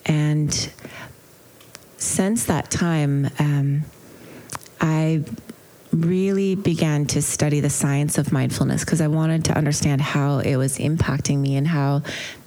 And 0.06 0.72
since 1.98 2.46
that 2.46 2.72
time, 2.72 3.30
um, 3.40 3.84
I 4.80 5.24
really 5.94 6.56
began 6.56 7.06
to 7.06 7.22
study 7.22 7.60
the 7.60 7.70
science 7.70 8.18
of 8.18 8.32
mindfulness 8.32 8.86
because 8.86 9.02
I 9.02 9.08
wanted 9.08 9.46
to 9.46 9.58
understand 9.58 10.02
how 10.02 10.40
it 10.40 10.56
was 10.56 10.78
impacting 10.78 11.40
me 11.40 11.58
and 11.58 11.68
how 11.68 12.04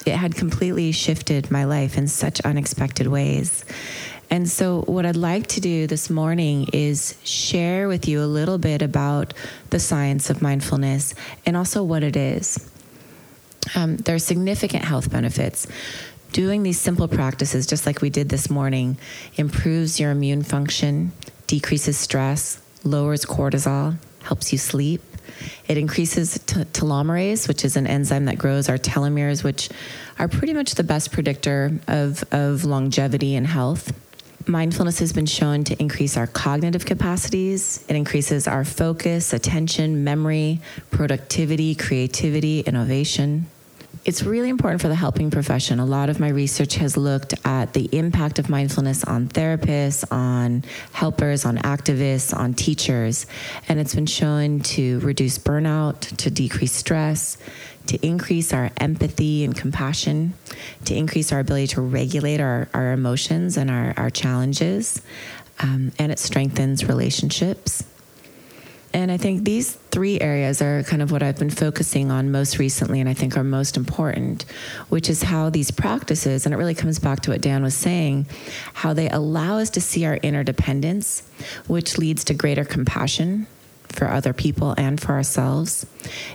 it 0.06 0.14
had 0.14 0.34
completely 0.34 0.92
shifted 0.92 1.50
my 1.50 1.64
life 1.64 1.98
in 1.98 2.08
such 2.08 2.40
unexpected 2.40 3.06
ways. 3.06 3.64
And 4.34 4.50
so, 4.50 4.80
what 4.86 5.06
I'd 5.06 5.14
like 5.14 5.46
to 5.46 5.60
do 5.60 5.86
this 5.86 6.10
morning 6.10 6.66
is 6.72 7.16
share 7.22 7.86
with 7.86 8.08
you 8.08 8.20
a 8.20 8.26
little 8.26 8.58
bit 8.58 8.82
about 8.82 9.32
the 9.70 9.78
science 9.78 10.28
of 10.28 10.42
mindfulness 10.42 11.14
and 11.46 11.56
also 11.56 11.84
what 11.84 12.02
it 12.02 12.16
is. 12.16 12.68
Um, 13.76 13.96
there 13.96 14.16
are 14.16 14.18
significant 14.18 14.84
health 14.84 15.08
benefits. 15.08 15.68
Doing 16.32 16.64
these 16.64 16.80
simple 16.80 17.06
practices, 17.06 17.64
just 17.64 17.86
like 17.86 18.02
we 18.02 18.10
did 18.10 18.28
this 18.28 18.50
morning, 18.50 18.98
improves 19.36 20.00
your 20.00 20.10
immune 20.10 20.42
function, 20.42 21.12
decreases 21.46 21.96
stress, 21.96 22.60
lowers 22.82 23.24
cortisol, 23.24 23.98
helps 24.24 24.50
you 24.50 24.58
sleep. 24.58 25.00
It 25.68 25.78
increases 25.78 26.40
t- 26.44 26.64
telomerase, 26.64 27.46
which 27.46 27.64
is 27.64 27.76
an 27.76 27.86
enzyme 27.86 28.24
that 28.24 28.38
grows 28.38 28.68
our 28.68 28.78
telomeres, 28.78 29.44
which 29.44 29.68
are 30.18 30.26
pretty 30.26 30.54
much 30.54 30.74
the 30.74 30.82
best 30.82 31.12
predictor 31.12 31.78
of, 31.86 32.24
of 32.32 32.64
longevity 32.64 33.36
and 33.36 33.46
health 33.46 33.92
mindfulness 34.46 34.98
has 34.98 35.12
been 35.12 35.26
shown 35.26 35.64
to 35.64 35.80
increase 35.80 36.16
our 36.16 36.26
cognitive 36.26 36.84
capacities. 36.84 37.84
It 37.88 37.96
increases 37.96 38.46
our 38.46 38.64
focus, 38.64 39.32
attention, 39.32 40.04
memory, 40.04 40.60
productivity, 40.90 41.74
creativity, 41.74 42.60
innovation. 42.60 43.46
it's 44.04 44.22
really 44.22 44.50
important 44.50 44.82
for 44.82 44.88
the 44.88 44.94
helping 44.94 45.30
profession. 45.30 45.80
A 45.80 45.86
lot 45.86 46.10
of 46.10 46.20
my 46.20 46.28
research 46.28 46.74
has 46.74 46.96
looked 46.96 47.34
at 47.46 47.72
the 47.72 47.88
impact 47.96 48.38
of 48.38 48.50
mindfulness 48.50 49.02
on 49.04 49.28
therapists, 49.28 50.04
on 50.12 50.62
helpers, 50.92 51.44
on 51.44 51.56
activists, 51.58 52.36
on 52.36 52.52
teachers, 52.52 53.26
and 53.68 53.80
it's 53.80 53.94
been 53.94 54.06
shown 54.06 54.60
to 54.60 55.00
reduce 55.00 55.38
burnout, 55.38 56.00
to 56.18 56.30
decrease 56.30 56.72
stress, 56.72 57.38
to 57.86 58.06
increase 58.06 58.52
our 58.52 58.70
empathy 58.78 59.44
and 59.44 59.54
compassion, 59.54 60.34
to 60.84 60.94
increase 60.94 61.32
our 61.32 61.40
ability 61.40 61.68
to 61.68 61.80
regulate 61.80 62.40
our, 62.40 62.68
our 62.72 62.92
emotions 62.92 63.56
and 63.56 63.70
our, 63.70 63.94
our 63.96 64.10
challenges, 64.10 65.02
um, 65.60 65.92
and 65.98 66.10
it 66.10 66.18
strengthens 66.18 66.84
relationships. 66.88 67.84
And 68.94 69.10
I 69.10 69.16
think 69.16 69.42
these 69.42 69.72
three 69.72 70.20
areas 70.20 70.62
are 70.62 70.84
kind 70.84 71.02
of 71.02 71.10
what 71.10 71.20
I've 71.20 71.36
been 71.36 71.50
focusing 71.50 72.12
on 72.12 72.30
most 72.30 72.58
recently, 72.58 73.00
and 73.00 73.08
I 73.08 73.14
think 73.14 73.36
are 73.36 73.42
most 73.42 73.76
important, 73.76 74.44
which 74.88 75.10
is 75.10 75.24
how 75.24 75.50
these 75.50 75.72
practices, 75.72 76.46
and 76.46 76.54
it 76.54 76.58
really 76.58 76.76
comes 76.76 77.00
back 77.00 77.20
to 77.22 77.32
what 77.32 77.40
Dan 77.40 77.64
was 77.64 77.74
saying, 77.74 78.26
how 78.72 78.92
they 78.92 79.10
allow 79.10 79.58
us 79.58 79.68
to 79.70 79.80
see 79.80 80.04
our 80.04 80.14
interdependence, 80.16 81.24
which 81.66 81.98
leads 81.98 82.22
to 82.24 82.34
greater 82.34 82.64
compassion 82.64 83.48
for 83.94 84.08
other 84.08 84.32
people 84.32 84.74
and 84.76 85.00
for 85.00 85.12
ourselves. 85.12 85.86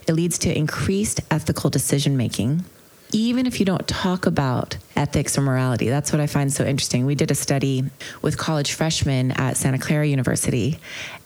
It 0.07 0.13
leads 0.13 0.37
to 0.39 0.57
increased 0.57 1.21
ethical 1.31 1.69
decision 1.69 2.17
making 2.17 2.65
even 3.11 3.47
if 3.47 3.59
you 3.59 3.65
don't 3.65 3.87
talk 3.87 4.25
about 4.25 4.77
ethics 4.95 5.37
or 5.37 5.41
morality. 5.41 5.89
That's 5.89 6.11
what 6.11 6.21
I 6.21 6.27
find 6.27 6.51
so 6.53 6.63
interesting. 6.63 7.05
We 7.05 7.15
did 7.15 7.31
a 7.31 7.35
study 7.35 7.83
with 8.21 8.37
college 8.37 8.73
freshmen 8.73 9.31
at 9.31 9.57
Santa 9.57 9.79
Clara 9.79 10.05
University, 10.05 10.79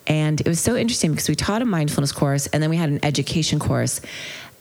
and 0.07 0.39
it 0.39 0.47
was 0.47 0.59
so 0.59 0.75
interesting 0.75 1.11
because 1.11 1.29
we 1.29 1.35
taught 1.35 1.61
a 1.61 1.65
mindfulness 1.65 2.11
course 2.11 2.47
and 2.47 2.61
then 2.61 2.69
we 2.69 2.77
had 2.77 2.89
an 2.89 3.03
education 3.03 3.59
course 3.59 4.01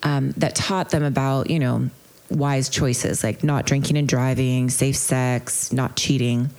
um, 0.03 0.31
that 0.31 0.55
taught 0.55 0.89
them 0.89 1.03
about, 1.03 1.49
you 1.49 1.59
know, 1.59 1.89
wise 2.29 2.69
choices 2.69 3.23
like 3.23 3.43
not 3.43 3.65
drinking 3.65 3.97
and 3.97 4.07
driving, 4.07 4.69
safe 4.69 4.95
sex, 4.95 5.71
not 5.71 5.95
cheating. 5.95 6.49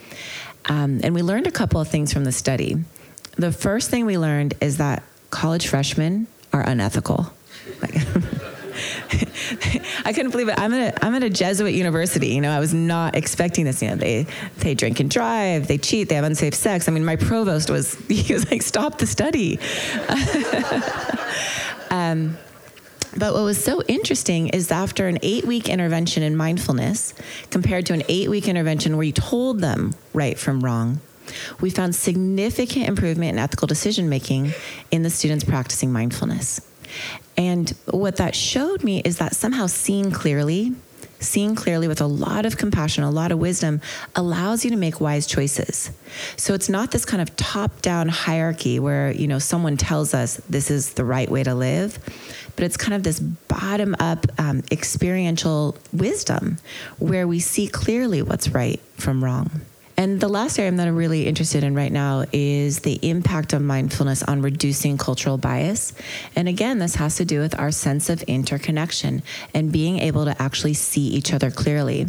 Um, 0.66 1.00
and 1.02 1.14
we 1.14 1.22
learned 1.22 1.46
a 1.46 1.50
couple 1.50 1.80
of 1.80 1.88
things 1.88 2.12
from 2.12 2.24
the 2.24 2.32
study. 2.32 2.76
The 3.36 3.52
first 3.52 3.90
thing 3.90 4.06
we 4.06 4.18
learned 4.18 4.54
is 4.60 4.78
that 4.78 5.02
college 5.30 5.68
freshmen 5.68 6.26
are 6.52 6.62
unethical. 6.62 7.32
I 10.04 10.12
couldn't 10.12 10.30
believe 10.30 10.48
it. 10.48 10.58
I'm 10.58 10.72
at 10.72 10.94
a, 10.94 11.04
I'm 11.04 11.14
at 11.14 11.22
a 11.22 11.30
Jesuit 11.30 11.74
university. 11.74 12.28
You 12.28 12.40
know, 12.40 12.50
I 12.50 12.60
was 12.60 12.74
not 12.74 13.16
expecting 13.16 13.64
this. 13.64 13.82
You 13.82 13.90
know, 13.90 13.96
they 13.96 14.26
they 14.58 14.74
drink 14.74 15.00
and 15.00 15.10
drive, 15.10 15.68
they 15.68 15.78
cheat, 15.78 16.08
they 16.08 16.14
have 16.16 16.24
unsafe 16.24 16.54
sex. 16.54 16.88
I 16.88 16.92
mean, 16.92 17.04
my 17.04 17.16
provost 17.16 17.70
was 17.70 17.94
he 18.08 18.32
was 18.32 18.50
like, 18.50 18.62
stop 18.62 18.98
the 18.98 19.06
study. 19.06 19.58
um, 21.90 22.36
but 23.16 23.32
what 23.32 23.44
was 23.44 23.62
so 23.62 23.80
interesting 23.82 24.48
is 24.48 24.72
after 24.72 25.06
an 25.06 25.18
eight 25.22 25.44
week 25.44 25.68
intervention 25.68 26.22
in 26.22 26.36
mindfulness, 26.36 27.14
compared 27.50 27.86
to 27.86 27.92
an 27.94 28.02
eight 28.08 28.28
week 28.28 28.48
intervention 28.48 28.96
where 28.96 29.04
you 29.04 29.12
told 29.12 29.60
them 29.60 29.94
right 30.12 30.38
from 30.38 30.60
wrong, 30.64 31.00
we 31.60 31.70
found 31.70 31.94
significant 31.94 32.88
improvement 32.88 33.32
in 33.32 33.38
ethical 33.38 33.66
decision 33.66 34.08
making 34.08 34.52
in 34.90 35.02
the 35.02 35.10
students 35.10 35.44
practicing 35.44 35.92
mindfulness. 35.92 36.60
And 37.36 37.70
what 37.90 38.16
that 38.16 38.34
showed 38.34 38.84
me 38.84 39.00
is 39.04 39.18
that 39.18 39.34
somehow 39.34 39.66
seeing 39.66 40.10
clearly, 40.10 40.74
seeing 41.18 41.54
clearly 41.54 41.88
with 41.88 42.00
a 42.00 42.06
lot 42.06 42.46
of 42.46 42.56
compassion, 42.56 43.02
a 43.02 43.10
lot 43.10 43.32
of 43.32 43.38
wisdom, 43.38 43.80
allows 44.14 44.64
you 44.64 44.70
to 44.70 44.76
make 44.76 45.00
wise 45.00 45.26
choices. 45.26 45.90
So 46.36 46.54
it's 46.54 46.68
not 46.68 46.90
this 46.90 47.04
kind 47.04 47.20
of 47.20 47.34
top 47.36 47.82
down 47.82 48.08
hierarchy 48.08 48.78
where, 48.78 49.10
you 49.10 49.26
know, 49.26 49.38
someone 49.38 49.76
tells 49.76 50.14
us 50.14 50.36
this 50.48 50.70
is 50.70 50.94
the 50.94 51.04
right 51.04 51.30
way 51.30 51.42
to 51.42 51.54
live, 51.54 51.98
but 52.54 52.64
it's 52.64 52.76
kind 52.76 52.94
of 52.94 53.02
this 53.02 53.18
bottom 53.18 53.96
up 53.98 54.26
um, 54.38 54.62
experiential 54.70 55.76
wisdom 55.92 56.58
where 56.98 57.26
we 57.26 57.40
see 57.40 57.66
clearly 57.66 58.22
what's 58.22 58.48
right 58.50 58.80
from 58.96 59.24
wrong. 59.24 59.50
And 59.96 60.20
the 60.20 60.28
last 60.28 60.58
area 60.58 60.72
that 60.72 60.88
I'm 60.88 60.96
really 60.96 61.26
interested 61.26 61.62
in 61.62 61.74
right 61.74 61.92
now 61.92 62.24
is 62.32 62.80
the 62.80 62.98
impact 63.08 63.52
of 63.52 63.62
mindfulness 63.62 64.22
on 64.24 64.42
reducing 64.42 64.98
cultural 64.98 65.38
bias. 65.38 65.92
And 66.34 66.48
again, 66.48 66.78
this 66.78 66.96
has 66.96 67.16
to 67.16 67.24
do 67.24 67.40
with 67.40 67.58
our 67.58 67.70
sense 67.70 68.10
of 68.10 68.22
interconnection 68.24 69.22
and 69.54 69.70
being 69.70 70.00
able 70.00 70.24
to 70.24 70.40
actually 70.42 70.74
see 70.74 71.06
each 71.06 71.32
other 71.32 71.50
clearly. 71.50 72.08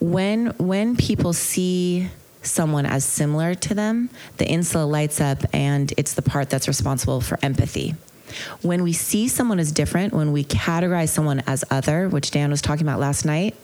When 0.00 0.48
when 0.58 0.96
people 0.96 1.32
see 1.32 2.08
someone 2.42 2.86
as 2.86 3.04
similar 3.04 3.54
to 3.54 3.74
them, 3.74 4.08
the 4.38 4.48
insula 4.48 4.84
lights 4.84 5.20
up 5.20 5.38
and 5.52 5.92
it's 5.96 6.14
the 6.14 6.22
part 6.22 6.48
that's 6.48 6.68
responsible 6.68 7.20
for 7.20 7.38
empathy. 7.42 7.96
When 8.62 8.82
we 8.82 8.92
see 8.92 9.28
someone 9.28 9.58
as 9.58 9.72
different, 9.72 10.12
when 10.12 10.32
we 10.32 10.44
categorize 10.44 11.10
someone 11.10 11.42
as 11.46 11.64
other, 11.70 12.08
which 12.08 12.30
Dan 12.30 12.50
was 12.50 12.62
talking 12.62 12.86
about 12.86 12.98
last 12.98 13.24
night, 13.24 13.54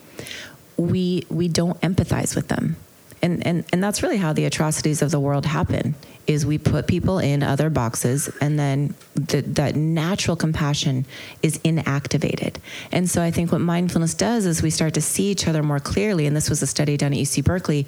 we 0.76 1.25
we 1.31 1.49
don't 1.49 1.81
empathize 1.81 2.35
with 2.37 2.49
them 2.49 2.76
and, 3.23 3.47
and, 3.47 3.64
and 3.73 3.83
that's 3.83 4.02
really 4.02 4.17
how 4.17 4.33
the 4.33 4.45
atrocities 4.45 5.00
of 5.00 5.12
the 5.12 5.21
world 5.21 5.47
happen 5.47 5.95
is 6.26 6.47
we 6.47 6.57
put 6.59 6.87
people 6.87 7.19
in 7.19 7.43
other 7.43 7.69
boxes 7.69 8.31
and 8.41 8.59
then 8.59 8.95
the, 9.14 9.41
that 9.41 9.75
natural 9.75 10.37
compassion 10.37 11.05
is 11.43 11.59
inactivated. 11.59 12.57
And 12.93 13.11
so 13.11 13.23
i 13.23 13.31
think 13.31 13.50
what 13.50 13.61
mindfulness 13.61 14.14
does 14.14 14.47
is 14.47 14.62
we 14.62 14.71
start 14.71 14.95
to 14.95 15.00
see 15.00 15.31
each 15.31 15.49
other 15.49 15.62
more 15.62 15.81
clearly 15.81 16.26
and 16.26 16.37
this 16.37 16.49
was 16.49 16.62
a 16.62 16.67
study 16.67 16.97
done 16.97 17.12
at 17.12 17.19
uc 17.19 17.45
berkeley 17.45 17.87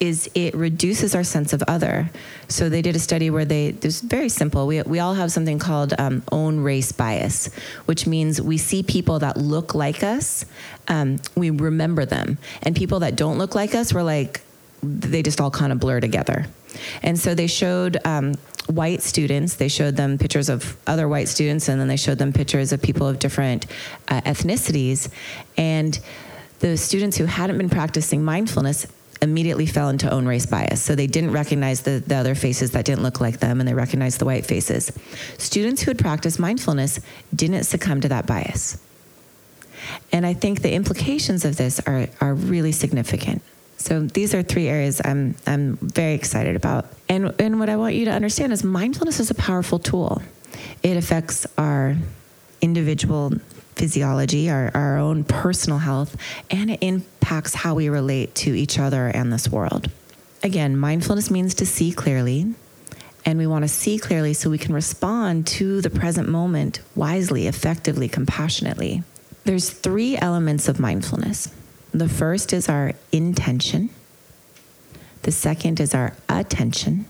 is 0.00 0.30
it 0.34 0.54
reduces 0.54 1.14
our 1.14 1.24
sense 1.24 1.52
of 1.52 1.62
other. 1.68 2.10
So 2.48 2.68
they 2.68 2.82
did 2.82 2.96
a 2.96 2.98
study 2.98 3.30
where 3.30 3.44
they 3.44 3.68
it 3.68 3.84
was 3.84 4.00
very 4.00 4.28
simple. 4.28 4.66
We, 4.66 4.82
we 4.82 4.98
all 4.98 5.14
have 5.14 5.30
something 5.30 5.58
called 5.58 5.94
um, 5.98 6.22
own 6.32 6.60
race 6.60 6.92
bias 6.92 7.50
which 7.84 8.06
means 8.06 8.40
we 8.40 8.58
see 8.58 8.82
people 8.82 9.18
that 9.20 9.36
look 9.36 9.74
like 9.74 10.02
us 10.02 10.46
um, 10.88 11.18
we 11.34 11.50
remember 11.50 12.04
them. 12.04 12.38
And 12.62 12.74
people 12.76 13.00
that 13.00 13.16
don't 13.16 13.38
look 13.38 13.54
like 13.54 13.74
us 13.74 13.92
we're 13.92 14.02
like 14.02 14.40
they 14.84 15.22
just 15.22 15.40
all 15.40 15.50
kind 15.50 15.72
of 15.72 15.80
blur 15.80 16.00
together. 16.00 16.46
And 17.02 17.18
so 17.18 17.34
they 17.34 17.46
showed 17.46 17.98
um, 18.04 18.34
white 18.66 19.02
students, 19.02 19.54
they 19.54 19.68
showed 19.68 19.96
them 19.96 20.18
pictures 20.18 20.48
of 20.48 20.76
other 20.86 21.08
white 21.08 21.28
students, 21.28 21.68
and 21.68 21.80
then 21.80 21.88
they 21.88 21.96
showed 21.96 22.18
them 22.18 22.32
pictures 22.32 22.72
of 22.72 22.82
people 22.82 23.06
of 23.06 23.18
different 23.18 23.66
uh, 24.08 24.20
ethnicities. 24.22 25.08
And 25.56 25.98
the 26.60 26.76
students 26.76 27.16
who 27.16 27.26
hadn't 27.26 27.58
been 27.58 27.70
practicing 27.70 28.24
mindfulness 28.24 28.86
immediately 29.22 29.66
fell 29.66 29.88
into 29.88 30.10
own 30.10 30.26
race 30.26 30.46
bias. 30.46 30.82
So 30.82 30.94
they 30.94 31.06
didn't 31.06 31.32
recognize 31.32 31.82
the, 31.82 32.02
the 32.06 32.16
other 32.16 32.34
faces 32.34 32.72
that 32.72 32.84
didn't 32.84 33.02
look 33.02 33.20
like 33.20 33.40
them, 33.40 33.60
and 33.60 33.68
they 33.68 33.74
recognized 33.74 34.18
the 34.18 34.24
white 34.24 34.46
faces. 34.46 34.92
Students 35.38 35.82
who 35.82 35.90
had 35.90 35.98
practiced 35.98 36.38
mindfulness 36.38 37.00
didn't 37.34 37.64
succumb 37.64 38.00
to 38.02 38.08
that 38.08 38.26
bias. 38.26 38.78
And 40.12 40.24
I 40.24 40.34
think 40.34 40.62
the 40.62 40.72
implications 40.72 41.44
of 41.44 41.56
this 41.56 41.80
are, 41.86 42.08
are 42.20 42.34
really 42.34 42.72
significant. 42.72 43.42
So 43.84 44.00
these 44.00 44.34
are 44.34 44.42
three 44.42 44.66
areas 44.66 45.02
I'm 45.04 45.34
I'm 45.46 45.76
very 45.76 46.14
excited 46.14 46.56
about. 46.56 46.86
And 47.06 47.38
and 47.38 47.60
what 47.60 47.68
I 47.68 47.76
want 47.76 47.94
you 47.94 48.06
to 48.06 48.12
understand 48.12 48.50
is 48.50 48.64
mindfulness 48.64 49.20
is 49.20 49.30
a 49.30 49.34
powerful 49.34 49.78
tool. 49.78 50.22
It 50.82 50.96
affects 50.96 51.46
our 51.58 51.94
individual 52.62 53.34
physiology, 53.76 54.48
our, 54.48 54.70
our 54.72 54.96
own 54.96 55.22
personal 55.24 55.80
health, 55.80 56.16
and 56.50 56.70
it 56.70 56.78
impacts 56.80 57.52
how 57.52 57.74
we 57.74 57.90
relate 57.90 58.34
to 58.36 58.54
each 58.54 58.78
other 58.78 59.08
and 59.08 59.30
this 59.30 59.50
world. 59.50 59.90
Again, 60.42 60.78
mindfulness 60.78 61.30
means 61.30 61.54
to 61.56 61.66
see 61.66 61.92
clearly, 61.92 62.54
and 63.26 63.38
we 63.38 63.46
want 63.46 63.64
to 63.64 63.68
see 63.68 63.98
clearly 63.98 64.32
so 64.32 64.48
we 64.48 64.56
can 64.56 64.74
respond 64.74 65.46
to 65.58 65.82
the 65.82 65.90
present 65.90 66.26
moment 66.26 66.80
wisely, 66.94 67.46
effectively, 67.48 68.08
compassionately. 68.08 69.02
There's 69.44 69.68
three 69.68 70.16
elements 70.16 70.68
of 70.68 70.80
mindfulness. 70.80 71.50
The 71.94 72.08
first 72.08 72.52
is 72.52 72.68
our 72.68 72.94
intention, 73.12 73.90
the 75.22 75.30
second 75.30 75.78
is 75.78 75.94
our 75.94 76.16
attention, 76.28 77.06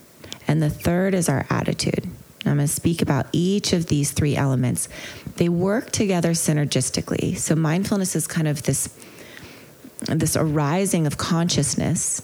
and 0.46 0.62
the 0.62 0.68
third 0.68 1.14
is 1.14 1.26
our 1.26 1.46
attitude. 1.48 2.04
I'm 2.44 2.56
going 2.56 2.58
to 2.58 2.68
speak 2.68 3.00
about 3.00 3.26
each 3.32 3.72
of 3.72 3.86
these 3.86 4.10
three 4.10 4.36
elements. 4.36 4.90
They 5.36 5.48
work 5.48 5.90
together 5.90 6.32
synergistically. 6.32 7.38
So 7.38 7.54
mindfulness 7.54 8.14
is 8.14 8.26
kind 8.26 8.46
of 8.46 8.64
this 8.64 8.94
this 10.00 10.36
arising 10.36 11.06
of 11.06 11.16
consciousness 11.16 12.20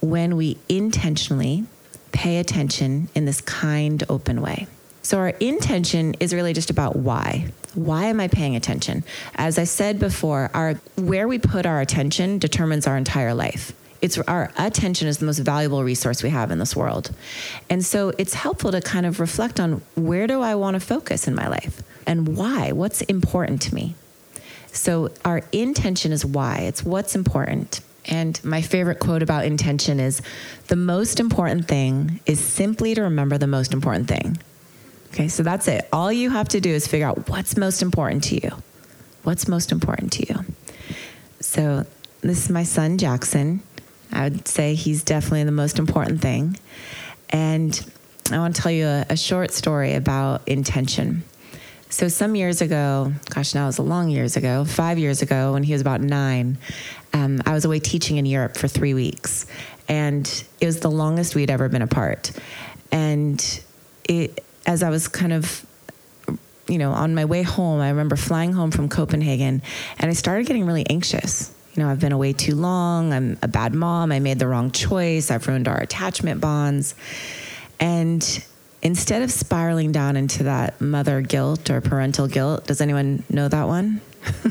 when 0.00 0.34
we 0.34 0.56
intentionally 0.66 1.66
pay 2.10 2.38
attention 2.38 3.10
in 3.14 3.26
this 3.26 3.42
kind, 3.42 4.02
open 4.08 4.40
way. 4.40 4.66
So 5.08 5.16
our 5.16 5.30
intention 5.30 6.16
is 6.20 6.34
really 6.34 6.52
just 6.52 6.68
about 6.68 6.94
why. 6.94 7.46
Why 7.72 8.04
am 8.08 8.20
I 8.20 8.28
paying 8.28 8.56
attention? 8.56 9.04
As 9.36 9.58
I 9.58 9.64
said 9.64 9.98
before, 9.98 10.50
our 10.52 10.74
where 10.96 11.26
we 11.26 11.38
put 11.38 11.64
our 11.64 11.80
attention 11.80 12.38
determines 12.38 12.86
our 12.86 12.94
entire 12.94 13.32
life. 13.32 13.72
It's 14.02 14.18
our 14.18 14.52
attention 14.58 15.08
is 15.08 15.16
the 15.16 15.24
most 15.24 15.38
valuable 15.38 15.82
resource 15.82 16.22
we 16.22 16.28
have 16.28 16.50
in 16.50 16.58
this 16.58 16.76
world. 16.76 17.10
And 17.70 17.82
so 17.82 18.12
it's 18.18 18.34
helpful 18.34 18.70
to 18.70 18.82
kind 18.82 19.06
of 19.06 19.18
reflect 19.18 19.58
on 19.58 19.80
where 19.94 20.26
do 20.26 20.42
I 20.42 20.54
want 20.56 20.74
to 20.74 20.80
focus 20.80 21.26
in 21.26 21.34
my 21.34 21.48
life 21.48 21.82
and 22.06 22.36
why? 22.36 22.72
What's 22.72 23.00
important 23.00 23.62
to 23.62 23.74
me? 23.74 23.94
So 24.72 25.08
our 25.24 25.40
intention 25.52 26.12
is 26.12 26.22
why. 26.22 26.58
It's 26.58 26.84
what's 26.84 27.16
important. 27.16 27.80
And 28.04 28.38
my 28.44 28.60
favorite 28.60 28.98
quote 28.98 29.22
about 29.22 29.46
intention 29.46 30.00
is 30.00 30.20
the 30.66 30.76
most 30.76 31.18
important 31.18 31.66
thing 31.66 32.20
is 32.26 32.40
simply 32.40 32.94
to 32.94 33.00
remember 33.00 33.38
the 33.38 33.46
most 33.46 33.72
important 33.72 34.06
thing. 34.06 34.36
Okay, 35.08 35.28
so 35.28 35.42
that's 35.42 35.68
it. 35.68 35.88
All 35.92 36.12
you 36.12 36.30
have 36.30 36.48
to 36.50 36.60
do 36.60 36.70
is 36.70 36.86
figure 36.86 37.06
out 37.06 37.28
what's 37.28 37.56
most 37.56 37.82
important 37.82 38.24
to 38.24 38.34
you. 38.34 38.50
What's 39.22 39.48
most 39.48 39.72
important 39.72 40.12
to 40.14 40.28
you? 40.28 40.44
So, 41.40 41.86
this 42.20 42.44
is 42.44 42.50
my 42.50 42.64
son, 42.64 42.98
Jackson. 42.98 43.62
I 44.12 44.24
would 44.24 44.48
say 44.48 44.74
he's 44.74 45.02
definitely 45.02 45.44
the 45.44 45.52
most 45.52 45.78
important 45.78 46.20
thing. 46.20 46.58
And 47.30 47.92
I 48.30 48.38
want 48.38 48.56
to 48.56 48.62
tell 48.62 48.72
you 48.72 48.86
a, 48.86 49.06
a 49.10 49.16
short 49.16 49.52
story 49.52 49.94
about 49.94 50.46
intention. 50.48 51.24
So, 51.90 52.08
some 52.08 52.34
years 52.34 52.60
ago, 52.60 53.12
gosh, 53.30 53.54
now 53.54 53.64
it 53.64 53.68
was 53.68 53.78
a 53.78 53.82
long 53.82 54.10
years 54.10 54.36
ago, 54.36 54.64
five 54.64 54.98
years 54.98 55.22
ago, 55.22 55.52
when 55.52 55.62
he 55.62 55.72
was 55.72 55.80
about 55.80 56.00
nine, 56.00 56.58
um, 57.12 57.40
I 57.46 57.52
was 57.52 57.64
away 57.64 57.80
teaching 57.80 58.18
in 58.18 58.26
Europe 58.26 58.56
for 58.56 58.68
three 58.68 58.94
weeks. 58.94 59.46
And 59.88 60.26
it 60.60 60.66
was 60.66 60.80
the 60.80 60.90
longest 60.90 61.34
we'd 61.34 61.50
ever 61.50 61.68
been 61.68 61.82
apart. 61.82 62.32
And 62.92 63.42
it, 64.04 64.44
as 64.68 64.82
I 64.82 64.90
was 64.90 65.08
kind 65.08 65.32
of 65.32 65.64
you 66.68 66.76
know, 66.76 66.92
on 66.92 67.14
my 67.14 67.24
way 67.24 67.42
home, 67.42 67.80
I 67.80 67.88
remember 67.88 68.14
flying 68.14 68.52
home 68.52 68.70
from 68.70 68.90
Copenhagen 68.90 69.62
and 69.98 70.10
I 70.10 70.12
started 70.12 70.46
getting 70.46 70.66
really 70.66 70.86
anxious. 70.90 71.50
You 71.74 71.82
know, 71.82 71.88
I've 71.88 71.98
been 71.98 72.12
away 72.12 72.34
too 72.34 72.54
long. 72.54 73.14
I'm 73.14 73.38
a 73.40 73.48
bad 73.48 73.72
mom. 73.72 74.12
I 74.12 74.18
made 74.20 74.38
the 74.38 74.46
wrong 74.46 74.70
choice. 74.70 75.30
I've 75.30 75.48
ruined 75.48 75.66
our 75.66 75.78
attachment 75.80 76.42
bonds. 76.42 76.94
And 77.80 78.44
instead 78.82 79.22
of 79.22 79.32
spiraling 79.32 79.92
down 79.92 80.18
into 80.18 80.42
that 80.42 80.78
mother 80.78 81.22
guilt 81.22 81.70
or 81.70 81.80
parental 81.80 82.28
guilt, 82.28 82.66
does 82.66 82.82
anyone 82.82 83.24
know 83.30 83.48
that 83.48 83.66
one? 83.66 84.02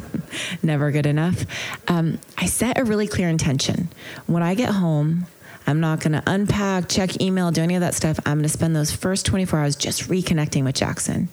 Never 0.63 0.89
good 0.89 1.05
enough. 1.05 1.45
Um, 1.88 2.17
I 2.36 2.47
set 2.47 2.79
a 2.79 2.83
really 2.83 3.07
clear 3.07 3.29
intention. 3.29 3.89
When 4.25 4.41
I 4.41 4.55
get 4.55 4.69
home, 4.69 5.27
I'm 5.67 5.81
not 5.81 6.00
going 6.00 6.13
to 6.13 6.24
unpack, 6.25 6.88
check 6.88 7.21
email, 7.21 7.51
do 7.51 7.62
any 7.62 7.75
of 7.75 7.81
that 7.81 7.93
stuff. 7.93 8.17
I'm 8.25 8.38
going 8.38 8.43
to 8.43 8.50
spend 8.50 8.74
those 8.74 8.91
first 8.91 9.25
24 9.25 9.59
hours 9.59 9.75
just 9.75 10.03
reconnecting 10.03 10.63
with 10.63 10.75
Jackson, 10.75 11.27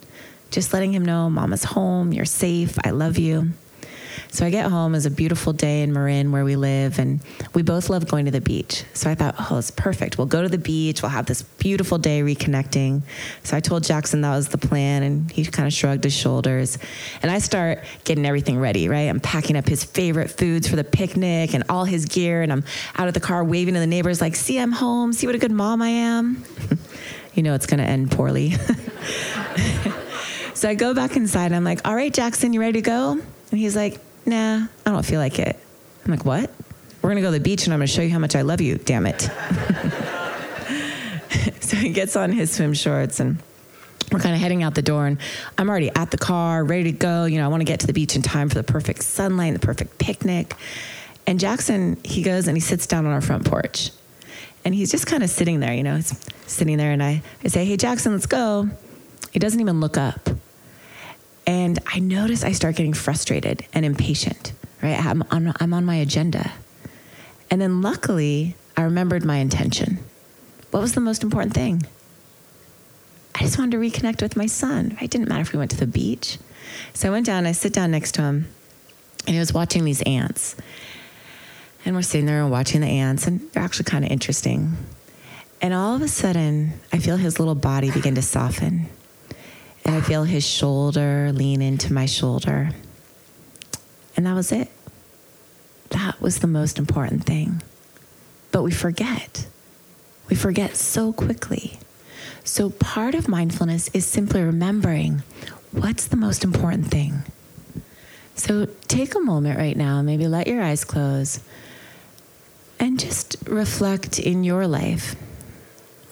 just 0.50 0.72
letting 0.72 0.92
him 0.92 1.04
know 1.04 1.30
mama's 1.30 1.62
home, 1.62 2.12
you're 2.12 2.24
safe, 2.24 2.76
I 2.84 2.90
love 2.90 3.16
you. 3.16 3.52
So 4.34 4.44
I 4.44 4.50
get 4.50 4.68
home. 4.68 4.96
It's 4.96 5.06
a 5.06 5.12
beautiful 5.12 5.52
day 5.52 5.82
in 5.82 5.92
Marin 5.92 6.32
where 6.32 6.44
we 6.44 6.56
live, 6.56 6.98
and 6.98 7.20
we 7.54 7.62
both 7.62 7.88
love 7.88 8.08
going 8.08 8.24
to 8.24 8.32
the 8.32 8.40
beach. 8.40 8.82
So 8.92 9.08
I 9.08 9.14
thought, 9.14 9.36
oh, 9.38 9.58
it's 9.58 9.70
perfect. 9.70 10.18
We'll 10.18 10.26
go 10.26 10.42
to 10.42 10.48
the 10.48 10.58
beach. 10.58 11.02
We'll 11.02 11.12
have 11.12 11.26
this 11.26 11.42
beautiful 11.42 11.98
day 11.98 12.20
reconnecting. 12.20 13.02
So 13.44 13.56
I 13.56 13.60
told 13.60 13.84
Jackson 13.84 14.22
that 14.22 14.34
was 14.34 14.48
the 14.48 14.58
plan, 14.58 15.04
and 15.04 15.30
he 15.30 15.44
kind 15.44 15.68
of 15.68 15.72
shrugged 15.72 16.02
his 16.02 16.16
shoulders. 16.16 16.78
And 17.22 17.30
I 17.30 17.38
start 17.38 17.84
getting 18.02 18.26
everything 18.26 18.58
ready, 18.58 18.88
right? 18.88 19.08
I'm 19.08 19.20
packing 19.20 19.54
up 19.54 19.68
his 19.68 19.84
favorite 19.84 20.32
foods 20.32 20.66
for 20.66 20.74
the 20.74 20.82
picnic 20.82 21.54
and 21.54 21.62
all 21.68 21.84
his 21.84 22.06
gear, 22.06 22.42
and 22.42 22.52
I'm 22.52 22.64
out 22.96 23.06
of 23.06 23.14
the 23.14 23.20
car 23.20 23.44
waving 23.44 23.74
to 23.74 23.80
the 23.80 23.86
neighbors, 23.86 24.20
like, 24.20 24.34
see, 24.34 24.58
I'm 24.58 24.72
home. 24.72 25.12
See 25.12 25.28
what 25.28 25.36
a 25.36 25.38
good 25.38 25.52
mom 25.52 25.80
I 25.80 25.90
am. 25.90 26.44
you 27.34 27.44
know 27.44 27.54
it's 27.54 27.66
going 27.66 27.78
to 27.78 27.86
end 27.86 28.10
poorly. 28.10 28.50
so 30.54 30.68
I 30.68 30.74
go 30.74 30.92
back 30.92 31.14
inside. 31.14 31.52
I'm 31.52 31.62
like, 31.62 31.86
all 31.86 31.94
right, 31.94 32.12
Jackson, 32.12 32.52
you 32.52 32.58
ready 32.58 32.82
to 32.82 32.82
go? 32.82 33.12
And 33.12 33.60
he's 33.60 33.76
like, 33.76 34.00
nah, 34.26 34.66
I 34.86 34.90
don't 34.90 35.04
feel 35.04 35.20
like 35.20 35.38
it. 35.38 35.58
I'm 36.04 36.10
like, 36.10 36.24
what? 36.24 36.50
We're 37.02 37.10
going 37.10 37.16
to 37.16 37.22
go 37.22 37.28
to 37.28 37.38
the 37.38 37.40
beach 37.40 37.64
and 37.66 37.74
I'm 37.74 37.78
going 37.80 37.86
to 37.86 37.92
show 37.92 38.02
you 38.02 38.10
how 38.10 38.18
much 38.18 38.34
I 38.34 38.42
love 38.42 38.60
you, 38.60 38.76
damn 38.76 39.06
it. 39.06 39.20
so 41.60 41.76
he 41.76 41.90
gets 41.90 42.16
on 42.16 42.32
his 42.32 42.50
swim 42.50 42.72
shorts 42.72 43.20
and 43.20 43.38
we're 44.10 44.20
kind 44.20 44.34
of 44.34 44.40
heading 44.40 44.62
out 44.62 44.74
the 44.74 44.82
door 44.82 45.06
and 45.06 45.18
I'm 45.58 45.68
already 45.68 45.90
at 45.94 46.10
the 46.10 46.18
car, 46.18 46.64
ready 46.64 46.84
to 46.84 46.92
go. 46.92 47.24
You 47.24 47.38
know, 47.38 47.44
I 47.44 47.48
want 47.48 47.60
to 47.60 47.64
get 47.64 47.80
to 47.80 47.86
the 47.86 47.92
beach 47.92 48.16
in 48.16 48.22
time 48.22 48.48
for 48.48 48.54
the 48.54 48.62
perfect 48.62 49.02
sunlight, 49.02 49.48
and 49.48 49.56
the 49.56 49.66
perfect 49.66 49.98
picnic. 49.98 50.54
And 51.26 51.40
Jackson, 51.40 51.98
he 52.04 52.22
goes 52.22 52.48
and 52.48 52.56
he 52.56 52.60
sits 52.60 52.86
down 52.86 53.06
on 53.06 53.12
our 53.12 53.20
front 53.20 53.44
porch. 53.44 53.90
And 54.64 54.74
he's 54.74 54.90
just 54.90 55.06
kind 55.06 55.22
of 55.22 55.28
sitting 55.28 55.60
there, 55.60 55.74
you 55.74 55.82
know, 55.82 55.96
he's 55.96 56.18
sitting 56.46 56.78
there 56.78 56.90
and 56.92 57.02
I, 57.02 57.22
I 57.42 57.48
say, 57.48 57.64
hey, 57.66 57.76
Jackson, 57.76 58.12
let's 58.12 58.26
go. 58.26 58.70
He 59.30 59.38
doesn't 59.38 59.60
even 59.60 59.80
look 59.80 59.98
up. 59.98 60.30
And 61.46 61.78
I 61.86 61.98
notice 61.98 62.42
I 62.42 62.52
start 62.52 62.76
getting 62.76 62.94
frustrated 62.94 63.66
and 63.72 63.84
impatient, 63.84 64.52
right? 64.82 64.98
I'm 64.98 65.22
on, 65.30 65.52
I'm 65.60 65.74
on 65.74 65.84
my 65.84 65.96
agenda. 65.96 66.52
And 67.50 67.60
then 67.60 67.82
luckily, 67.82 68.56
I 68.76 68.82
remembered 68.82 69.24
my 69.24 69.36
intention. 69.36 69.98
What 70.70 70.80
was 70.80 70.94
the 70.94 71.00
most 71.00 71.22
important 71.22 71.54
thing? 71.54 71.82
I 73.34 73.40
just 73.40 73.58
wanted 73.58 73.72
to 73.72 73.78
reconnect 73.78 74.22
with 74.22 74.36
my 74.36 74.46
son. 74.46 74.96
It 75.00 75.10
didn't 75.10 75.28
matter 75.28 75.42
if 75.42 75.52
we 75.52 75.58
went 75.58 75.70
to 75.72 75.76
the 75.76 75.86
beach. 75.86 76.38
So 76.94 77.08
I 77.08 77.10
went 77.10 77.26
down, 77.26 77.46
I 77.46 77.52
sit 77.52 77.72
down 77.72 77.90
next 77.90 78.12
to 78.12 78.22
him, 78.22 78.48
and 79.26 79.34
he 79.34 79.38
was 79.38 79.52
watching 79.52 79.84
these 79.84 80.02
ants. 80.02 80.56
And 81.84 81.94
we're 81.94 82.02
sitting 82.02 82.26
there 82.26 82.40
and 82.42 82.50
watching 82.50 82.80
the 82.80 82.86
ants, 82.86 83.26
and 83.26 83.40
they're 83.52 83.62
actually 83.62 83.84
kind 83.84 84.04
of 84.04 84.10
interesting. 84.10 84.76
And 85.60 85.74
all 85.74 85.94
of 85.94 86.02
a 86.02 86.08
sudden, 86.08 86.74
I 86.92 86.98
feel 86.98 87.16
his 87.16 87.38
little 87.38 87.54
body 87.54 87.90
begin 87.90 88.14
to 88.14 88.22
soften. 88.22 88.88
I 89.86 90.00
feel 90.00 90.24
his 90.24 90.46
shoulder 90.46 91.30
lean 91.32 91.62
into 91.62 91.92
my 91.92 92.06
shoulder. 92.06 92.70
And 94.16 94.26
that 94.26 94.34
was 94.34 94.52
it. 94.52 94.68
That 95.90 96.20
was 96.20 96.38
the 96.38 96.46
most 96.46 96.78
important 96.78 97.24
thing. 97.24 97.62
But 98.50 98.62
we 98.62 98.70
forget. 98.70 99.46
We 100.28 100.36
forget 100.36 100.76
so 100.76 101.12
quickly. 101.12 101.78
So, 102.44 102.70
part 102.70 103.14
of 103.14 103.28
mindfulness 103.28 103.88
is 103.88 104.06
simply 104.06 104.42
remembering 104.42 105.22
what's 105.72 106.06
the 106.06 106.16
most 106.16 106.44
important 106.44 106.90
thing. 106.90 107.22
So, 108.34 108.66
take 108.88 109.14
a 109.14 109.20
moment 109.20 109.58
right 109.58 109.76
now, 109.76 110.02
maybe 110.02 110.26
let 110.26 110.46
your 110.46 110.62
eyes 110.62 110.84
close, 110.84 111.40
and 112.78 112.98
just 112.98 113.36
reflect 113.46 114.18
in 114.18 114.44
your 114.44 114.66
life 114.66 115.16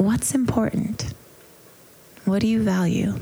what's 0.02 0.34
important? 0.34 1.14
What 2.24 2.40
do 2.40 2.48
you 2.48 2.62
value? 2.62 3.14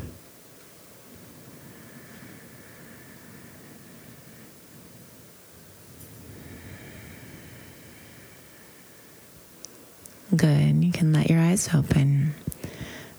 Good. 10.35 10.85
You 10.85 10.93
can 10.93 11.13
let 11.13 11.29
your 11.29 11.41
eyes 11.41 11.75
open. 11.75 12.35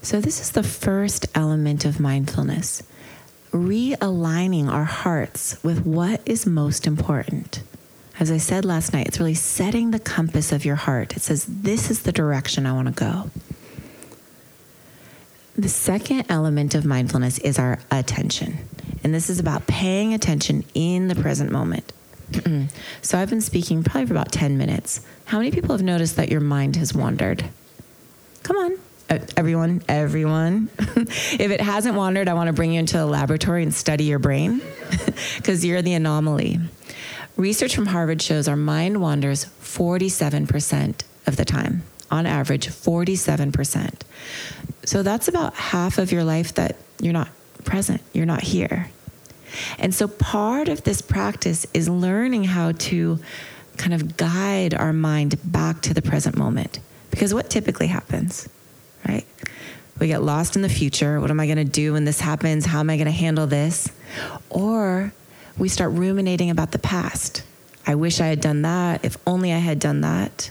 So, 0.02 0.22
this 0.22 0.40
is 0.42 0.52
the 0.52 0.64
first 0.64 1.28
element 1.36 1.86
of 1.86 2.00
mindfulness 2.00 2.84
realigning 3.52 4.70
our 4.70 4.86
hearts 4.86 5.62
with 5.62 5.86
what 5.86 6.22
is 6.26 6.46
most 6.46 6.88
important. 6.88 7.62
As 8.20 8.32
I 8.32 8.38
said 8.38 8.66
last 8.66 8.94
night, 8.94 9.08
it's 9.08 9.20
really 9.20 9.34
setting 9.34 9.92
the 9.92 10.00
compass 10.00 10.52
of 10.52 10.64
your 10.64 10.76
heart. 10.76 11.16
It 11.16 11.22
says, 11.22 11.46
This 11.48 11.92
is 11.92 12.04
the 12.04 12.12
direction 12.12 12.66
I 12.66 12.74
want 12.74 12.88
to 12.88 12.94
go. 12.94 13.30
The 15.58 15.70
second 15.70 16.26
element 16.30 16.76
of 16.76 16.86
mindfulness 16.86 17.40
is 17.40 17.60
our 17.60 17.80
attention. 17.92 18.58
And 19.04 19.14
this 19.14 19.30
is 19.30 19.40
about 19.40 19.68
paying 19.68 20.14
attention 20.14 20.64
in 20.74 21.08
the 21.08 21.16
present 21.16 21.52
moment. 21.52 21.92
So 23.02 23.18
I've 23.18 23.30
been 23.30 23.42
speaking 23.42 23.84
probably 23.84 24.08
for 24.08 24.14
about 24.14 24.32
10 24.32 24.58
minutes. 24.58 25.02
How 25.26 25.38
many 25.38 25.52
people 25.52 25.76
have 25.76 25.84
noticed 25.84 26.16
that 26.16 26.30
your 26.30 26.42
mind 26.42 26.76
has 26.76 26.94
wandered? 26.94 27.44
Come 28.44 28.58
on. 28.58 28.78
Everyone, 29.36 29.84
everyone. 29.90 30.70
if 30.80 31.52
it 31.52 31.60
hasn't 31.60 31.96
wandered, 31.96 32.30
I 32.30 32.34
want 32.34 32.48
to 32.48 32.54
bring 32.54 32.74
you 32.74 32.80
into 32.80 32.98
the 32.98 33.06
laboratory 33.06 33.62
and 33.62 33.74
study 33.74 34.06
your 34.06 34.20
brain 34.20 34.62
because 35.38 35.66
you're 35.66 35.82
the 35.82 35.94
anomaly. 35.94 36.60
Research 37.36 37.76
from 37.76 37.88
Harvard 37.88 38.22
shows 38.22 38.48
our 38.48 38.56
mind 38.56 39.02
wanders 39.02 39.46
47% 39.62 41.04
of 41.28 41.36
the 41.36 41.44
time, 41.44 41.84
on 42.10 42.26
average, 42.26 42.68
47%. 42.68 44.02
So 44.86 45.04
that's 45.04 45.28
about 45.28 45.56
half 45.56 45.98
of 45.98 46.12
your 46.12 46.24
life 46.24 46.54
that 46.56 46.78
you're 47.02 47.14
not 47.14 47.30
present, 47.64 48.02
you're 48.14 48.26
not 48.26 48.42
here. 48.42 48.90
And 49.78 49.94
so 49.94 50.08
part 50.08 50.68
of 50.70 50.84
this 50.84 51.02
practice 51.02 51.66
is 51.74 51.90
learning 51.90 52.46
how 52.46 52.72
to 52.74 53.20
kind 53.78 53.94
of 53.94 54.18
guide 54.18 54.74
our 54.74 54.94
mind 54.94 55.40
back 55.44 55.82
to 55.82 55.94
the 55.94 56.02
present 56.02 56.38
moment. 56.38 56.80
Because 57.10 57.34
what 57.34 57.50
typically 57.50 57.88
happens, 57.88 58.48
right? 59.08 59.26
We 60.00 60.08
get 60.08 60.24
lost 60.24 60.56
in 60.56 60.62
the 60.62 60.70
future. 60.70 61.20
What 61.20 61.30
am 61.30 61.40
I 61.40 61.46
going 61.46 61.58
to 61.58 61.64
do 61.64 61.94
when 61.94 62.06
this 62.06 62.20
happens? 62.20 62.66
How 62.66 62.80
am 62.80 62.90
I 62.90 62.96
going 62.96 63.06
to 63.06 63.12
handle 63.12 63.48
this? 63.48 63.90
Or 64.50 65.14
we 65.58 65.70
start 65.70 65.92
ruminating 65.92 66.50
about 66.50 66.72
the 66.72 66.80
past. 66.80 67.44
I 67.86 67.96
wish 67.96 68.20
I 68.20 68.28
had 68.28 68.42
done 68.42 68.62
that. 68.64 69.04
If 69.04 69.18
only 69.28 69.54
I 69.54 69.58
had 69.58 69.80
done 69.80 70.02
that. 70.02 70.50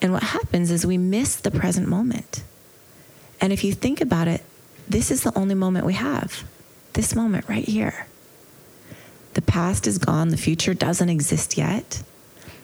And 0.00 0.12
what 0.12 0.22
happens 0.22 0.70
is 0.70 0.86
we 0.86 0.98
miss 0.98 1.36
the 1.36 1.50
present 1.50 1.88
moment. 1.88 2.42
And 3.40 3.52
if 3.52 3.64
you 3.64 3.72
think 3.72 4.00
about 4.00 4.28
it, 4.28 4.42
this 4.88 5.10
is 5.10 5.22
the 5.22 5.36
only 5.36 5.54
moment 5.54 5.86
we 5.86 5.94
have 5.94 6.44
this 6.94 7.14
moment 7.14 7.48
right 7.48 7.64
here. 7.64 8.06
The 9.34 9.42
past 9.42 9.86
is 9.86 9.98
gone, 9.98 10.28
the 10.28 10.36
future 10.36 10.74
doesn't 10.74 11.08
exist 11.08 11.58
yet. 11.58 12.02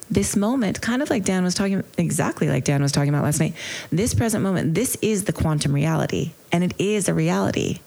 This 0.09 0.37
moment, 0.37 0.81
kind 0.81 1.03
of 1.03 1.11
like 1.11 1.25
Dan 1.25 1.45
was 1.45 1.55
talking, 1.55 1.85
exactly 1.99 2.49
like 2.49 2.65
Dan 2.65 2.83
was 2.83 2.91
talking 2.91 3.11
about 3.11 3.23
last 3.23 3.39
night, 3.39 3.55
this 3.91 4.15
present 4.15 4.43
moment, 4.43 4.75
this 4.75 4.97
is 5.03 5.25
the 5.25 5.33
quantum 5.33 5.73
reality, 5.73 6.33
and 6.51 6.65
it 6.65 6.75
is 6.79 7.09
a 7.09 7.15
reality. 7.15 7.79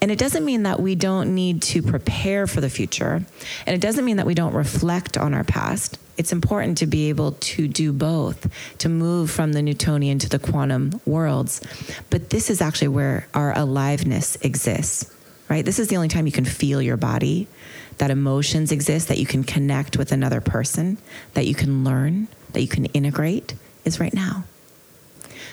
And 0.00 0.10
it 0.10 0.18
doesn't 0.18 0.44
mean 0.44 0.62
that 0.62 0.78
we 0.80 0.94
don't 0.94 1.34
need 1.34 1.60
to 1.62 1.82
prepare 1.82 2.46
for 2.46 2.60
the 2.60 2.70
future. 2.70 3.24
And 3.66 3.74
it 3.74 3.80
doesn't 3.80 4.04
mean 4.04 4.18
that 4.18 4.26
we 4.26 4.34
don't 4.34 4.54
reflect 4.54 5.18
on 5.18 5.34
our 5.34 5.42
past. 5.42 5.98
It's 6.16 6.30
important 6.30 6.78
to 6.78 6.86
be 6.86 7.08
able 7.08 7.32
to 7.32 7.66
do 7.66 7.92
both, 7.92 8.48
to 8.78 8.88
move 8.88 9.28
from 9.28 9.54
the 9.54 9.62
Newtonian 9.62 10.20
to 10.20 10.28
the 10.28 10.38
quantum 10.38 11.00
worlds. 11.04 11.60
But 12.10 12.30
this 12.30 12.48
is 12.48 12.60
actually 12.60 12.88
where 12.88 13.26
our 13.34 13.56
aliveness 13.58 14.36
exists 14.36 15.12
right? 15.48 15.64
This 15.64 15.78
is 15.78 15.88
the 15.88 15.96
only 15.96 16.08
time 16.08 16.26
you 16.26 16.32
can 16.32 16.44
feel 16.44 16.80
your 16.82 16.96
body 16.96 17.48
that 17.98 18.10
emotions 18.10 18.70
exist, 18.72 19.08
that 19.08 19.18
you 19.18 19.26
can 19.26 19.44
connect 19.44 19.96
with 19.96 20.12
another 20.12 20.40
person, 20.40 20.98
that 21.34 21.46
you 21.46 21.54
can 21.54 21.84
learn, 21.84 22.28
that 22.52 22.60
you 22.60 22.68
can 22.68 22.86
integrate, 22.86 23.54
is 23.84 24.00
right 24.00 24.14
now. 24.14 24.44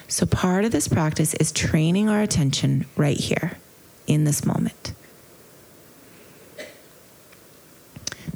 So, 0.08 0.26
part 0.26 0.66
of 0.66 0.72
this 0.72 0.88
practice 0.88 1.34
is 1.36 1.52
training 1.52 2.10
our 2.10 2.22
attention 2.22 2.86
right 2.96 3.18
here 3.18 3.58
in 4.06 4.24
this 4.24 4.46
moment. 4.46 4.94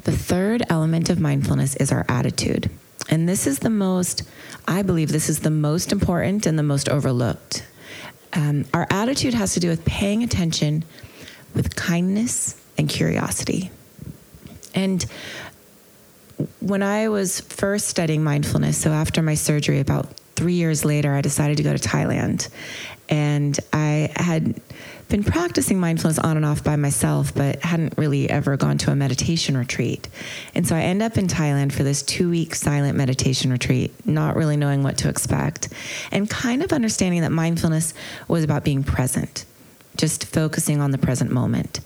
The 0.02 0.12
third 0.12 0.62
element 0.68 1.10
of 1.10 1.20
mindfulness 1.20 1.76
is 1.76 1.92
our 1.92 2.04
attitude. 2.08 2.70
And 3.08 3.28
this 3.28 3.46
is 3.46 3.58
the 3.58 3.70
most, 3.70 4.22
I 4.66 4.82
believe, 4.82 5.12
this 5.12 5.28
is 5.28 5.40
the 5.40 5.50
most 5.50 5.92
important 5.92 6.46
and 6.46 6.58
the 6.58 6.62
most 6.62 6.88
overlooked. 6.88 7.66
Um, 8.32 8.64
our 8.72 8.86
attitude 8.90 9.34
has 9.34 9.54
to 9.54 9.60
do 9.60 9.68
with 9.68 9.84
paying 9.84 10.22
attention 10.22 10.84
with 11.54 11.74
kindness 11.76 12.60
and 12.78 12.88
curiosity. 12.88 13.70
And 14.74 15.04
when 16.60 16.82
I 16.82 17.08
was 17.08 17.40
first 17.40 17.88
studying 17.88 18.24
mindfulness, 18.24 18.78
so 18.78 18.90
after 18.90 19.22
my 19.22 19.34
surgery, 19.34 19.80
about 19.80 20.08
three 20.36 20.54
years 20.54 20.84
later, 20.84 21.14
I 21.14 21.20
decided 21.20 21.58
to 21.58 21.62
go 21.62 21.76
to 21.76 21.88
Thailand. 21.88 22.48
And 23.10 23.58
I 23.72 24.10
had 24.16 24.60
been 25.08 25.24
practicing 25.24 25.80
mindfulness 25.80 26.18
on 26.18 26.36
and 26.36 26.46
off 26.46 26.62
by 26.62 26.76
myself, 26.76 27.34
but 27.34 27.60
hadn't 27.62 27.98
really 27.98 28.30
ever 28.30 28.56
gone 28.56 28.78
to 28.78 28.92
a 28.92 28.96
meditation 28.96 29.56
retreat. 29.56 30.08
And 30.54 30.66
so 30.66 30.76
I 30.76 30.82
end 30.82 31.02
up 31.02 31.18
in 31.18 31.26
Thailand 31.26 31.72
for 31.72 31.82
this 31.82 32.02
two 32.02 32.30
week 32.30 32.54
silent 32.54 32.96
meditation 32.96 33.50
retreat, 33.50 33.92
not 34.06 34.36
really 34.36 34.56
knowing 34.56 34.82
what 34.82 34.96
to 34.98 35.08
expect, 35.08 35.68
and 36.12 36.30
kind 36.30 36.62
of 36.62 36.72
understanding 36.72 37.22
that 37.22 37.32
mindfulness 37.32 37.92
was 38.28 38.44
about 38.44 38.64
being 38.64 38.84
present, 38.84 39.44
just 40.00 40.24
focusing 40.26 40.80
on 40.80 40.90
the 40.90 40.98
present 40.98 41.30
moment. 41.30 41.80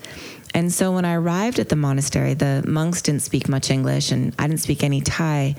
And 0.55 0.73
so 0.73 0.93
when 0.93 1.05
I 1.05 1.15
arrived 1.15 1.59
at 1.59 1.69
the 1.69 1.77
monastery, 1.77 2.35
the 2.35 2.63
monks 2.65 3.03
didn't 3.03 3.23
speak 3.23 3.49
much 3.49 3.71
English 3.71 4.13
and 4.13 4.33
I 4.39 4.47
didn't 4.47 4.61
speak 4.61 4.85
any 4.85 5.01
Thai, 5.01 5.57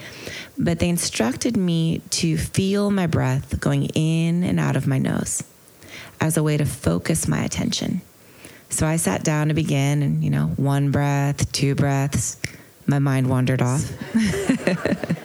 but 0.57 0.79
they 0.79 0.87
instructed 0.87 1.57
me 1.57 1.99
to 2.11 2.37
feel 2.37 2.89
my 2.91 3.05
breath 3.05 3.59
going 3.59 3.87
in 3.93 4.43
and 4.43 4.57
out 4.57 4.77
of 4.77 4.87
my 4.87 4.97
nose 4.97 5.43
as 6.21 6.37
a 6.37 6.43
way 6.43 6.55
to 6.55 6.65
focus 6.65 7.27
my 7.27 7.43
attention. 7.43 8.01
So 8.69 8.87
I 8.87 8.95
sat 8.95 9.23
down 9.23 9.49
to 9.49 9.53
begin, 9.53 10.01
and 10.01 10.23
you 10.23 10.29
know, 10.29 10.47
one 10.55 10.91
breath, 10.91 11.51
two 11.51 11.75
breaths, 11.75 12.37
my 12.87 12.99
mind 12.99 13.29
wandered 13.29 13.61
off. 13.61 13.91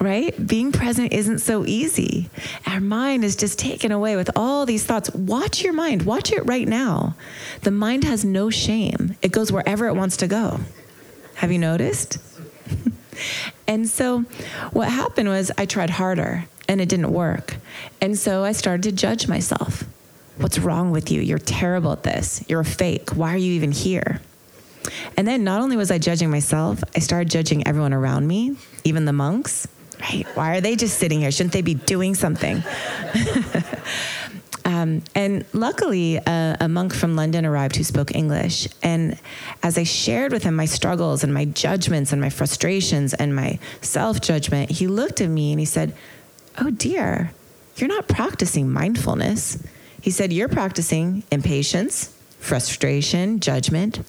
right? 0.00 0.34
Being 0.46 0.72
present 0.72 1.12
isn't 1.12 1.38
so 1.38 1.64
easy. 1.66 2.28
Our 2.66 2.80
mind 2.80 3.24
is 3.24 3.36
just 3.36 3.58
taken 3.58 3.92
away 3.92 4.16
with 4.16 4.30
all 4.36 4.66
these 4.66 4.84
thoughts. 4.84 5.10
Watch 5.14 5.62
your 5.62 5.72
mind, 5.72 6.02
watch 6.02 6.32
it 6.32 6.44
right 6.46 6.66
now. 6.66 7.16
The 7.62 7.70
mind 7.70 8.04
has 8.04 8.24
no 8.24 8.50
shame, 8.50 9.16
it 9.22 9.32
goes 9.32 9.52
wherever 9.52 9.86
it 9.86 9.94
wants 9.94 10.16
to 10.18 10.26
go. 10.26 10.60
Have 11.36 11.50
you 11.50 11.58
noticed? 11.58 12.18
and 13.66 13.88
so 13.88 14.20
what 14.72 14.88
happened 14.88 15.28
was 15.28 15.50
I 15.58 15.66
tried 15.66 15.90
harder 15.90 16.46
and 16.68 16.80
it 16.80 16.88
didn't 16.88 17.12
work. 17.12 17.56
And 18.00 18.18
so 18.18 18.44
I 18.44 18.52
started 18.52 18.82
to 18.84 18.92
judge 18.92 19.28
myself. 19.28 19.84
What's 20.36 20.58
wrong 20.58 20.90
with 20.90 21.10
you? 21.10 21.20
You're 21.20 21.38
terrible 21.38 21.92
at 21.92 22.02
this. 22.02 22.44
You're 22.48 22.60
a 22.60 22.64
fake. 22.64 23.10
Why 23.10 23.34
are 23.34 23.38
you 23.38 23.52
even 23.52 23.72
here? 23.72 24.20
And 25.16 25.26
then 25.26 25.44
not 25.44 25.60
only 25.60 25.76
was 25.76 25.90
I 25.90 25.98
judging 25.98 26.30
myself, 26.30 26.82
I 26.94 26.98
started 27.00 27.30
judging 27.30 27.66
everyone 27.66 27.92
around 27.92 28.26
me, 28.26 28.56
even 28.84 29.04
the 29.04 29.12
monks. 29.12 29.66
Right? 30.00 30.26
Why 30.34 30.56
are 30.56 30.60
they 30.60 30.76
just 30.76 30.98
sitting 30.98 31.20
here? 31.20 31.30
Shouldn't 31.30 31.52
they 31.52 31.62
be 31.62 31.74
doing 31.74 32.14
something? 32.14 32.62
um, 34.64 35.02
and 35.14 35.44
luckily, 35.52 36.18
uh, 36.18 36.56
a 36.60 36.68
monk 36.68 36.92
from 36.92 37.16
London 37.16 37.46
arrived 37.46 37.76
who 37.76 37.84
spoke 37.84 38.14
English. 38.14 38.68
And 38.82 39.18
as 39.62 39.78
I 39.78 39.84
shared 39.84 40.32
with 40.32 40.42
him 40.42 40.56
my 40.56 40.66
struggles 40.66 41.24
and 41.24 41.32
my 41.32 41.44
judgments 41.46 42.12
and 42.12 42.20
my 42.20 42.30
frustrations 42.30 43.14
and 43.14 43.34
my 43.34 43.58
self 43.80 44.20
judgment, 44.20 44.70
he 44.70 44.88
looked 44.88 45.20
at 45.20 45.28
me 45.28 45.52
and 45.52 45.60
he 45.60 45.66
said, 45.66 45.94
Oh 46.58 46.70
dear, 46.70 47.32
you're 47.76 47.88
not 47.88 48.08
practicing 48.08 48.70
mindfulness. 48.70 49.62
He 50.00 50.10
said, 50.10 50.32
You're 50.32 50.48
practicing 50.48 51.22
impatience, 51.30 52.14
frustration, 52.40 53.40
judgment. 53.40 54.00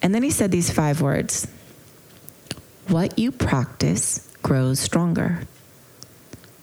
And 0.00 0.14
then 0.14 0.22
he 0.22 0.30
said 0.30 0.50
these 0.50 0.70
five 0.70 1.00
words 1.00 1.46
What 2.88 3.18
you 3.18 3.32
practice 3.32 4.28
grows 4.42 4.80
stronger. 4.80 5.46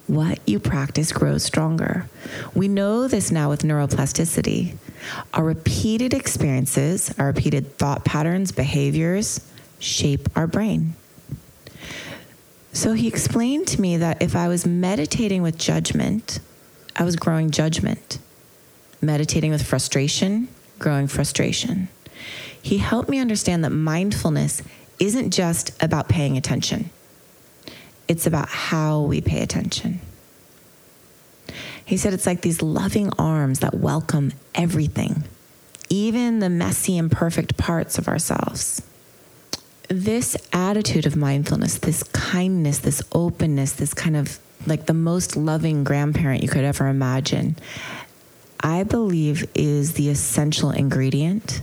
What 0.08 0.40
you 0.48 0.60
practice 0.60 1.12
grows 1.12 1.44
stronger. 1.44 2.10
We 2.56 2.68
know 2.68 3.08
this 3.08 3.30
now 3.30 3.50
with 3.50 3.62
neuroplasticity. 3.62 4.76
Our 5.36 5.44
repeated 5.44 6.16
experiences, 6.16 7.14
our 7.20 7.28
repeated 7.28 7.78
thought 7.78 8.06
patterns, 8.06 8.52
behaviors 8.52 9.48
shape 9.78 10.28
our 10.36 10.48
brain. 10.48 10.96
So 12.74 12.94
he 12.94 13.08
explained 13.08 13.68
to 13.70 13.82
me 13.82 13.98
that 13.98 14.22
if 14.22 14.36
I 14.36 14.48
was 14.48 14.66
meditating 14.66 15.42
with 15.42 15.58
judgment, 15.58 16.40
I 16.96 17.04
was 17.04 17.16
growing 17.16 17.52
judgment. 17.52 18.20
Meditating 19.02 19.52
with 19.52 19.66
frustration, 19.66 20.50
growing 20.78 21.08
frustration. 21.08 21.88
He 22.62 22.78
helped 22.78 23.10
me 23.10 23.20
understand 23.20 23.64
that 23.64 23.70
mindfulness 23.72 24.62
isn't 25.00 25.32
just 25.32 25.72
about 25.82 26.10
paying 26.10 26.38
attention, 26.38 26.90
it's 28.08 28.26
about 28.26 28.50
how 28.50 29.02
we 29.02 29.22
pay 29.22 29.42
attention. 29.42 30.02
He 31.86 31.98
said 31.98 32.14
it's 32.14 32.28
like 32.28 32.42
these 32.42 32.62
loving 32.62 33.12
arms 33.18 33.60
that 33.60 33.74
welcome 33.74 34.34
everything, 34.54 35.24
even 35.90 36.40
the 36.40 36.50
messy, 36.50 36.98
imperfect 36.98 37.58
parts 37.58 37.98
of 37.98 38.08
ourselves 38.08 38.84
this 39.90 40.38
attitude 40.54 41.08
of 41.08 41.16
mindfulness, 41.16 41.80
this 41.80 42.04
kindness, 42.04 42.80
this 42.80 43.02
openness, 43.12 43.74
this 43.74 43.94
kind 43.94 44.16
of 44.16 44.40
like 44.68 44.86
the 44.86 44.94
most 44.94 45.36
loving 45.36 45.84
grandparent 45.84 46.44
you 46.44 46.50
could 46.50 46.64
ever 46.64 46.88
imagine, 46.88 47.56
I 48.60 48.84
believe 48.84 49.50
is 49.56 49.94
the 49.94 50.10
essential 50.10 50.70
ingredient. 50.70 51.62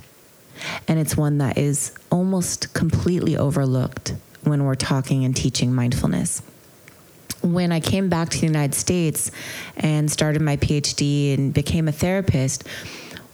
And 0.88 0.98
it's 0.98 1.16
one 1.16 1.38
that 1.38 1.58
is 1.58 1.92
almost 2.10 2.74
completely 2.74 3.36
overlooked 3.36 4.14
when 4.42 4.64
we're 4.64 4.74
talking 4.74 5.24
and 5.24 5.34
teaching 5.34 5.74
mindfulness. 5.74 6.42
When 7.42 7.72
I 7.72 7.80
came 7.80 8.08
back 8.08 8.30
to 8.30 8.40
the 8.40 8.46
United 8.46 8.74
States 8.74 9.30
and 9.76 10.10
started 10.10 10.42
my 10.42 10.56
PhD 10.56 11.34
and 11.34 11.52
became 11.52 11.88
a 11.88 11.92
therapist, 11.92 12.66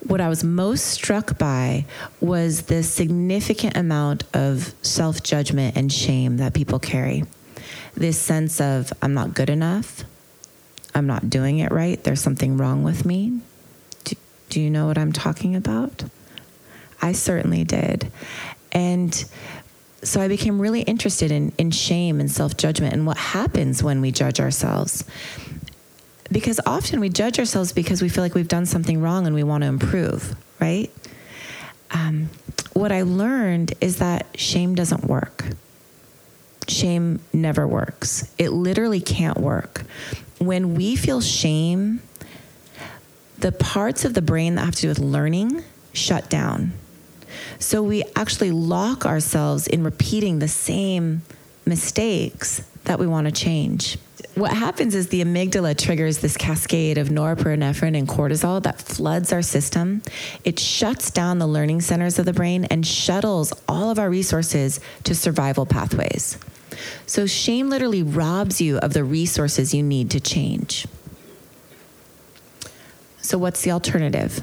what 0.07 0.21
I 0.21 0.29
was 0.29 0.42
most 0.42 0.87
struck 0.87 1.38
by 1.38 1.87
was 2.21 2.62
the 2.62 2.83
significant 2.83 3.77
amount 3.77 4.25
of 4.35 4.75
self 4.83 5.23
judgment 5.23 5.77
and 5.77 5.92
shame 5.92 6.38
that 6.38 6.55
people 6.55 6.79
carry. 6.79 7.25
This 7.95 8.18
sense 8.18 8.61
of, 8.61 8.92
I'm 9.01 9.14
not 9.14 9.35
good 9.35 9.51
enough, 9.51 10.05
I'm 10.95 11.07
not 11.07 11.31
doing 11.31 11.59
it 11.59 11.71
right, 11.71 12.03
there's 12.03 12.21
something 12.21 12.57
wrong 12.57 12.83
with 12.83 13.05
me. 13.05 13.40
Do, 14.05 14.16
do 14.49 14.61
you 14.61 14.71
know 14.71 14.87
what 14.87 14.99
I'm 14.99 15.12
talking 15.12 15.55
about? 15.55 16.05
I 17.02 17.12
certainly 17.12 17.64
did. 17.64 18.10
And 18.70 19.12
so 20.02 20.20
I 20.20 20.28
became 20.28 20.60
really 20.60 20.82
interested 20.82 21.30
in, 21.30 21.52
in 21.58 21.70
shame 21.70 22.20
and 22.20 22.30
self 22.30 22.56
judgment 22.56 22.94
and 22.94 23.06
what 23.06 23.18
happens 23.18 23.82
when 23.82 24.00
we 24.00 24.10
judge 24.12 24.40
ourselves 24.40 25.04
because 26.32 26.60
often 26.66 27.00
we 27.00 27.08
judge 27.08 27.38
ourselves 27.38 27.72
because 27.72 28.02
we 28.02 28.08
feel 28.08 28.24
like 28.24 28.34
we've 28.34 28.48
done 28.48 28.66
something 28.66 29.00
wrong 29.00 29.26
and 29.26 29.34
we 29.34 29.42
want 29.42 29.62
to 29.62 29.68
improve, 29.68 30.34
right? 30.60 30.90
Um, 31.90 32.30
what 32.72 32.90
I 32.90 33.02
learned 33.02 33.74
is 33.80 33.98
that 33.98 34.26
shame 34.38 34.74
doesn't 34.74 35.04
work. 35.04 35.44
Shame 36.68 37.20
never 37.32 37.66
works. 37.66 38.32
It 38.38 38.50
literally 38.50 39.00
can't 39.00 39.38
work. 39.38 39.82
When 40.38 40.74
we 40.74 40.96
feel 40.96 41.20
shame, 41.20 42.00
the 43.38 43.52
parts 43.52 44.04
of 44.04 44.14
the 44.14 44.22
brain 44.22 44.54
that 44.54 44.64
have 44.64 44.74
to 44.76 44.82
do 44.82 44.88
with 44.88 45.00
learning 45.00 45.62
shut 45.92 46.30
down. 46.30 46.72
So 47.59 47.83
we 47.83 48.05
actually 48.16 48.51
lock 48.51 49.07
ourselves 49.07 49.66
in 49.66 49.85
repeating 49.85 50.38
the 50.38 50.49
same 50.49 51.23
mistakes 51.66 52.62
that 52.85 52.99
we 52.99 53.07
want 53.07 53.27
to 53.27 53.33
change 53.33 53.97
what 54.35 54.53
happens 54.53 54.95
is 54.95 55.09
the 55.09 55.23
amygdala 55.23 55.77
triggers 55.77 56.18
this 56.18 56.37
cascade 56.37 56.97
of 56.97 57.09
norepinephrine 57.09 57.97
and 57.97 58.09
cortisol 58.09 58.62
that 58.62 58.81
floods 58.81 59.33
our 59.33 59.42
system. 59.42 60.03
It 60.45 60.59
shuts 60.59 61.11
down 61.11 61.38
the 61.38 61.47
learning 61.47 61.83
centers 61.83 62.18
of 62.18 62.25
the 62.25 62.33
brain 62.33 62.64
and 62.66 62.87
shuttles 62.87 63.53
all 63.68 63.90
of 63.90 63.99
our 63.99 64.09
resources 64.09 64.81
to 65.05 65.14
survival 65.14 65.66
pathways. 65.66 66.38
So, 67.07 67.27
shame 67.27 67.68
literally 67.68 68.03
robs 68.03 68.61
you 68.61 68.79
of 68.79 68.95
the 68.95 69.05
resources 69.05 69.75
you 69.75 69.83
need 69.83 70.11
to 70.12 70.21
change. 70.21 70.87
So, 73.21 73.37
what's 73.37 73.61
the 73.61 73.71
alternative? 73.71 74.42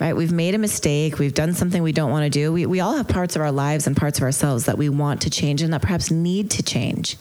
Right? 0.00 0.14
We've 0.14 0.32
made 0.32 0.54
a 0.54 0.58
mistake. 0.58 1.18
We've 1.18 1.34
done 1.34 1.54
something 1.54 1.82
we 1.82 1.92
don't 1.92 2.12
want 2.12 2.24
to 2.24 2.30
do. 2.30 2.52
We, 2.52 2.66
we 2.66 2.80
all 2.80 2.96
have 2.96 3.08
parts 3.08 3.34
of 3.34 3.42
our 3.42 3.50
lives 3.50 3.86
and 3.86 3.96
parts 3.96 4.18
of 4.18 4.22
ourselves 4.22 4.66
that 4.66 4.78
we 4.78 4.88
want 4.88 5.22
to 5.22 5.30
change 5.30 5.60
and 5.60 5.72
that 5.72 5.82
perhaps 5.82 6.10
need 6.10 6.50
to 6.52 6.62
change. 6.62 7.16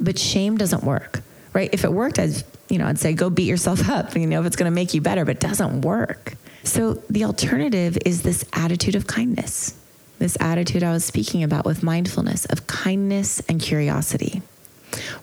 But 0.00 0.18
shame 0.18 0.56
doesn't 0.56 0.82
work, 0.82 1.22
right? 1.52 1.70
If 1.72 1.84
it 1.84 1.92
worked, 1.92 2.18
I'd, 2.18 2.42
you 2.68 2.78
know, 2.78 2.86
I'd 2.86 2.98
say 2.98 3.12
go 3.12 3.30
beat 3.30 3.46
yourself 3.46 3.88
up, 3.88 4.16
you 4.16 4.26
know, 4.26 4.40
if 4.40 4.46
it's 4.46 4.56
going 4.56 4.70
to 4.70 4.74
make 4.74 4.92
you 4.92 5.00
better, 5.00 5.24
but 5.24 5.36
it 5.36 5.40
doesn't 5.40 5.82
work. 5.82 6.34
So 6.64 6.94
the 7.10 7.24
alternative 7.24 7.98
is 8.04 8.22
this 8.22 8.44
attitude 8.52 8.94
of 8.94 9.06
kindness. 9.06 9.74
this 10.18 10.36
attitude 10.40 10.82
I 10.82 10.92
was 10.92 11.04
speaking 11.04 11.42
about 11.42 11.64
with 11.64 11.82
mindfulness 11.82 12.46
of 12.46 12.66
kindness 12.66 13.40
and 13.48 13.60
curiosity. 13.60 14.42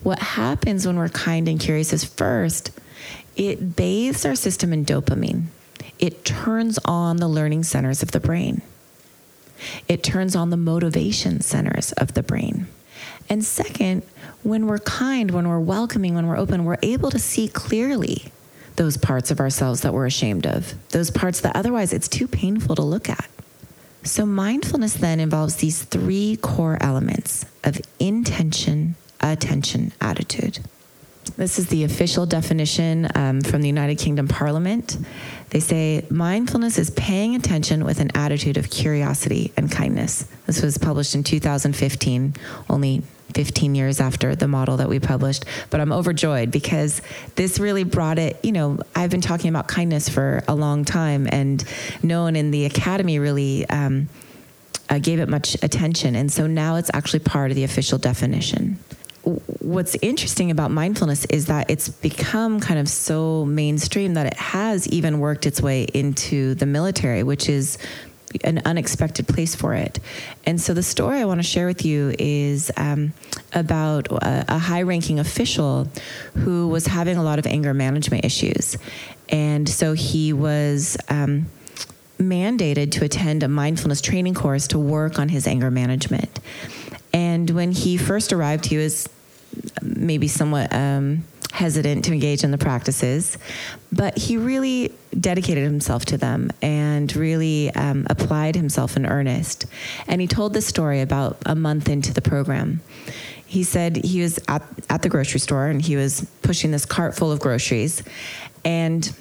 What 0.04 0.20
happens 0.20 0.86
when 0.86 0.98
we're 0.98 1.10
kind 1.10 1.48
and 1.48 1.60
curious 1.60 1.94
is 1.94 2.04
first, 2.04 2.72
it 3.36 3.76
bathes 3.76 4.26
our 4.26 4.36
system 4.36 4.74
in 4.74 4.86
dopamine. 4.86 5.46
It 6.02 6.26
turns 6.26 6.80
on 6.84 7.18
the 7.18 7.28
learning 7.28 7.64
centers 7.64 8.02
of 8.02 8.12
the 8.12 8.20
brain. 8.20 8.64
It 9.88 10.02
turns 10.02 10.36
on 10.36 10.50
the 10.50 10.58
motivation 10.58 11.42
centers 11.42 11.92
of 11.94 12.16
the 12.16 12.24
brain. 12.24 12.68
And 13.30 13.46
second, 13.46 14.02
when 14.44 14.66
we're 14.66 14.80
kind, 14.80 15.30
when 15.32 15.48
we're 15.48 15.60
welcoming, 15.60 16.16
when 16.16 16.28
we're 16.28 16.38
open, 16.38 16.66
we're 16.66 16.78
able 16.82 17.12
to 17.12 17.20
see 17.20 17.48
clearly 17.48 18.32
those 18.78 18.98
parts 18.98 19.30
of 19.30 19.40
ourselves 19.40 19.82
that 19.82 19.94
we're 19.94 20.08
ashamed 20.08 20.48
of, 20.48 20.74
those 20.90 21.12
parts 21.12 21.40
that 21.42 21.56
otherwise 21.56 21.94
it's 21.94 22.08
too 22.08 22.28
painful 22.28 22.76
to 22.76 22.82
look 22.82 23.08
at. 23.08 23.30
So, 24.04 24.26
mindfulness 24.26 24.96
then 24.96 25.20
involves 25.20 25.58
these 25.58 25.84
three 25.84 26.36
core 26.42 26.80
elements 26.82 27.46
of 27.64 27.80
intention, 28.00 28.96
attention, 29.20 29.94
attitude. 30.02 30.60
This 31.38 31.60
is 31.60 31.68
the 31.68 31.84
official 31.84 32.26
definition 32.26 33.08
um, 33.16 33.42
from 33.42 33.62
the 33.62 33.68
United 33.68 33.98
Kingdom 33.98 34.28
Parliament. 34.28 34.98
They 35.50 35.60
say 35.60 36.06
mindfulness 36.10 36.78
is 36.78 36.90
paying 36.92 37.36
attention 37.36 37.84
with 37.86 38.00
an 38.00 38.12
attitude 38.16 38.58
of 38.58 38.70
curiosity 38.70 39.52
and 39.58 39.72
kindness. 39.72 40.28
This 40.46 40.62
was 40.62 40.78
published 40.78 41.16
in 41.16 41.24
2015, 41.24 42.36
only 42.70 43.04
15 43.34 43.76
years 43.76 44.00
after 44.00 44.36
the 44.36 44.48
model 44.48 44.78
that 44.78 44.90
we 44.90 45.00
published. 45.00 45.46
But 45.70 45.80
I'm 45.80 45.92
overjoyed 45.92 46.52
because 46.52 47.02
this 47.36 47.60
really 47.60 47.84
brought 47.84 48.20
it. 48.20 48.38
You 48.44 48.52
know, 48.52 48.80
I've 48.96 49.10
been 49.10 49.22
talking 49.22 49.50
about 49.50 49.68
kindness 49.68 50.10
for 50.10 50.44
a 50.48 50.56
long 50.56 50.86
time, 50.86 51.28
and 51.32 51.64
no 52.04 52.24
one 52.24 52.36
in 52.36 52.52
the 52.52 52.66
academy 52.66 53.20
really. 53.20 53.68
Um, 53.70 54.10
uh, 54.90 55.00
gave 55.00 55.22
it 55.22 55.30
much 55.30 55.56
attention. 55.64 56.18
And 56.18 56.30
so 56.30 56.48
now 56.48 56.76
it's 56.76 56.92
actually 56.94 57.20
part 57.20 57.50
of 57.50 57.56
the 57.56 57.64
official 57.64 57.98
definition 57.98 58.78
what's 59.24 59.96
interesting 60.02 60.50
about 60.50 60.72
mindfulness 60.72 61.26
is 61.26 61.46
that 61.46 61.70
it's 61.70 61.90
become 61.90 62.60
kind 62.60 62.80
of 62.80 62.90
so 62.90 63.46
mainstream 63.46 64.16
that 64.16 64.26
it 64.26 64.38
has 64.38 64.88
even 64.88 65.20
worked 65.20 65.46
its 65.46 65.62
way 65.62 65.84
into 65.84 66.56
the 66.56 66.66
military, 66.66 67.24
which 67.24 67.48
is 67.48 67.78
an 68.44 68.62
unexpected 68.66 69.28
place 69.28 69.56
for 69.56 69.74
it. 69.74 70.00
And 70.46 70.60
so 70.60 70.74
the 70.74 70.84
story 70.84 71.20
I 71.20 71.26
want 71.26 71.40
to 71.40 71.48
share 71.48 71.68
with 71.68 71.86
you 71.86 72.16
is 72.18 72.72
um, 72.78 73.14
about 73.54 74.08
a, 74.12 74.46
a 74.48 74.58
high 74.58 74.84
ranking 74.84 75.20
official 75.20 75.88
who 76.36 76.68
was 76.70 76.88
having 76.88 77.18
a 77.18 77.24
lot 77.24 77.40
of 77.40 77.46
anger 77.46 77.74
management 77.74 78.26
issues. 78.26 78.78
And 79.30 79.68
so 79.68 79.94
he 79.94 80.34
was. 80.34 80.98
Um, 81.10 81.48
mandated 82.22 82.92
to 82.92 83.04
attend 83.04 83.42
a 83.42 83.48
mindfulness 83.48 84.00
training 84.00 84.36
course 84.36 84.68
to 84.68 84.78
work 84.78 85.18
on 85.18 85.28
his 85.28 85.48
anger 85.48 85.72
management. 85.72 86.40
And 87.14 87.50
when 87.50 87.72
he 87.72 87.98
first 87.98 88.34
arrived, 88.34 88.66
he 88.66 88.78
was 88.78 89.08
maybe 89.82 90.28
somewhat 90.28 90.74
um, 90.74 91.24
hesitant 91.52 92.06
to 92.06 92.14
engage 92.14 92.44
in 92.44 92.52
the 92.52 92.58
practices, 92.58 93.38
but 93.92 94.18
he 94.18 94.38
really 94.38 94.94
dedicated 95.20 95.64
himself 95.64 96.06
to 96.06 96.18
them 96.18 96.50
and 96.62 97.14
really 97.16 97.70
um, 97.76 98.08
applied 98.10 98.56
himself 98.56 98.96
in 98.96 99.06
earnest. 99.06 99.66
And 100.08 100.22
he 100.22 100.28
told 100.28 100.54
this 100.54 100.66
story 100.66 101.02
about 101.02 101.38
a 101.46 101.56
month 101.56 101.90
into 101.90 102.14
the 102.14 102.22
program. 102.22 102.82
He 103.46 103.64
said 103.64 103.98
he 103.98 104.22
was 104.22 104.40
at, 104.48 104.64
at 104.90 105.02
the 105.02 105.10
grocery 105.10 105.42
store 105.42 105.68
and 105.68 105.82
he 105.82 105.98
was 105.98 106.26
pushing 106.42 106.72
this 106.72 106.86
cart 106.86 107.16
full 107.16 107.32
of 107.32 107.42
groceries. 107.42 108.02
And 108.64 109.14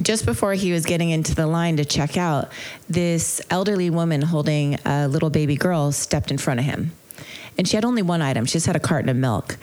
just 0.00 0.26
before 0.26 0.54
he 0.54 0.72
was 0.72 0.84
getting 0.84 1.10
into 1.10 1.34
the 1.34 1.46
line 1.46 1.76
to 1.78 1.84
check 1.84 2.16
out, 2.16 2.50
this 2.88 3.40
elderly 3.50 3.90
woman 3.90 4.22
holding 4.22 4.74
a 4.84 5.08
little 5.08 5.30
baby 5.30 5.56
girl 5.56 5.92
stepped 5.92 6.30
in 6.30 6.38
front 6.38 6.60
of 6.60 6.66
him. 6.66 6.92
And 7.58 7.66
she 7.66 7.76
had 7.76 7.84
only 7.84 8.02
one 8.02 8.20
item. 8.20 8.44
She 8.44 8.52
just 8.52 8.66
had 8.66 8.76
a 8.76 8.80
carton 8.80 9.08
of 9.08 9.16
milk. 9.16 9.56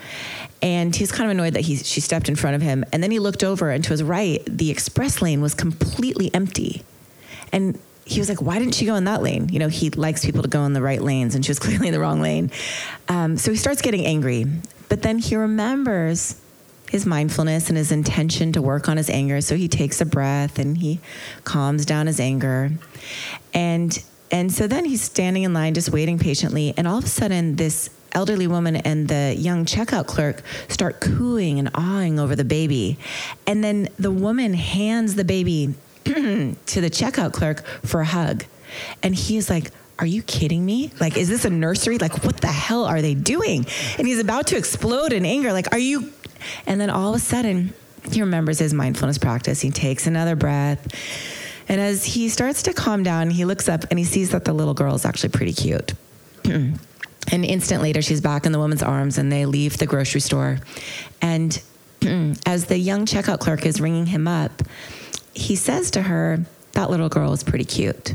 And 0.60 0.94
he's 0.94 1.12
kind 1.12 1.26
of 1.26 1.30
annoyed 1.30 1.54
that 1.54 1.60
he, 1.60 1.76
she 1.76 2.00
stepped 2.00 2.28
in 2.28 2.36
front 2.36 2.56
of 2.56 2.62
him. 2.62 2.84
And 2.92 3.02
then 3.02 3.10
he 3.10 3.18
looked 3.18 3.44
over, 3.44 3.70
and 3.70 3.84
to 3.84 3.90
his 3.90 4.02
right, 4.02 4.42
the 4.46 4.70
express 4.70 5.22
lane 5.22 5.40
was 5.40 5.54
completely 5.54 6.34
empty. 6.34 6.82
And 7.52 7.78
he 8.04 8.18
was 8.18 8.28
like, 8.28 8.42
why 8.42 8.58
didn't 8.58 8.74
she 8.74 8.86
go 8.86 8.96
in 8.96 9.04
that 9.04 9.22
lane? 9.22 9.48
You 9.48 9.58
know, 9.58 9.68
he 9.68 9.90
likes 9.90 10.24
people 10.24 10.42
to 10.42 10.48
go 10.48 10.64
in 10.64 10.72
the 10.72 10.82
right 10.82 11.00
lanes, 11.00 11.34
and 11.34 11.44
she 11.44 11.50
was 11.50 11.58
clearly 11.60 11.88
in 11.88 11.92
the 11.92 12.00
wrong 12.00 12.20
lane. 12.20 12.50
Um, 13.08 13.36
so 13.36 13.50
he 13.50 13.56
starts 13.56 13.82
getting 13.82 14.04
angry. 14.04 14.46
But 14.88 15.02
then 15.02 15.18
he 15.18 15.36
remembers 15.36 16.40
his 16.94 17.04
mindfulness 17.04 17.68
and 17.70 17.76
his 17.76 17.90
intention 17.90 18.52
to 18.52 18.62
work 18.62 18.88
on 18.88 18.96
his 18.96 19.10
anger. 19.10 19.40
So 19.40 19.56
he 19.56 19.66
takes 19.66 20.00
a 20.00 20.06
breath 20.06 20.60
and 20.60 20.78
he 20.78 21.00
calms 21.42 21.84
down 21.84 22.06
his 22.06 22.20
anger. 22.20 22.70
And 23.52 24.00
and 24.30 24.52
so 24.52 24.68
then 24.68 24.84
he's 24.84 25.02
standing 25.02 25.42
in 25.42 25.52
line 25.52 25.74
just 25.74 25.90
waiting 25.90 26.20
patiently 26.20 26.72
and 26.76 26.86
all 26.86 26.98
of 26.98 27.04
a 27.04 27.08
sudden 27.08 27.56
this 27.56 27.90
elderly 28.12 28.46
woman 28.46 28.76
and 28.76 29.08
the 29.08 29.34
young 29.36 29.64
checkout 29.64 30.06
clerk 30.06 30.44
start 30.68 31.00
cooing 31.00 31.58
and 31.58 31.68
awing 31.74 32.20
over 32.20 32.36
the 32.36 32.44
baby. 32.44 32.96
And 33.44 33.64
then 33.64 33.88
the 33.98 34.12
woman 34.12 34.54
hands 34.54 35.16
the 35.16 35.24
baby 35.24 35.74
to 36.04 36.80
the 36.80 36.90
checkout 36.90 37.32
clerk 37.32 37.66
for 37.82 38.02
a 38.02 38.06
hug. 38.06 38.44
And 39.02 39.16
he 39.16 39.36
is 39.36 39.50
like, 39.50 39.72
are 39.98 40.06
you 40.06 40.22
kidding 40.22 40.64
me? 40.64 40.92
Like, 41.00 41.16
is 41.16 41.28
this 41.28 41.44
a 41.44 41.50
nursery? 41.50 41.98
Like, 41.98 42.24
what 42.24 42.40
the 42.40 42.48
hell 42.48 42.84
are 42.84 43.02
they 43.02 43.14
doing? 43.14 43.66
And 43.98 44.06
he's 44.06 44.20
about 44.20 44.48
to 44.48 44.56
explode 44.56 45.12
in 45.12 45.24
anger. 45.24 45.52
Like, 45.52 45.72
are 45.72 45.78
you 45.78 46.12
and 46.66 46.80
then 46.80 46.90
all 46.90 47.10
of 47.10 47.16
a 47.16 47.18
sudden, 47.18 47.72
he 48.10 48.20
remembers 48.20 48.58
his 48.58 48.74
mindfulness 48.74 49.18
practice. 49.18 49.60
He 49.60 49.70
takes 49.70 50.06
another 50.06 50.36
breath. 50.36 50.86
And 51.68 51.80
as 51.80 52.04
he 52.04 52.28
starts 52.28 52.62
to 52.64 52.72
calm 52.72 53.02
down, 53.02 53.30
he 53.30 53.44
looks 53.44 53.68
up 53.68 53.84
and 53.90 53.98
he 53.98 54.04
sees 54.04 54.30
that 54.30 54.44
the 54.44 54.52
little 54.52 54.74
girl 54.74 54.94
is 54.94 55.04
actually 55.04 55.30
pretty 55.30 55.54
cute. 55.54 55.94
an 56.44 56.78
instant 57.32 57.82
later, 57.82 58.02
she's 58.02 58.20
back 58.20 58.44
in 58.44 58.52
the 58.52 58.58
woman's 58.58 58.82
arms 58.82 59.16
and 59.16 59.32
they 59.32 59.46
leave 59.46 59.78
the 59.78 59.86
grocery 59.86 60.20
store. 60.20 60.58
And 61.22 61.60
as 62.46 62.66
the 62.66 62.78
young 62.78 63.06
checkout 63.06 63.40
clerk 63.40 63.64
is 63.64 63.80
ringing 63.80 64.06
him 64.06 64.28
up, 64.28 64.62
he 65.32 65.56
says 65.56 65.90
to 65.92 66.02
her, 66.02 66.44
That 66.72 66.90
little 66.90 67.08
girl 67.08 67.32
is 67.32 67.42
pretty 67.42 67.64
cute. 67.64 68.14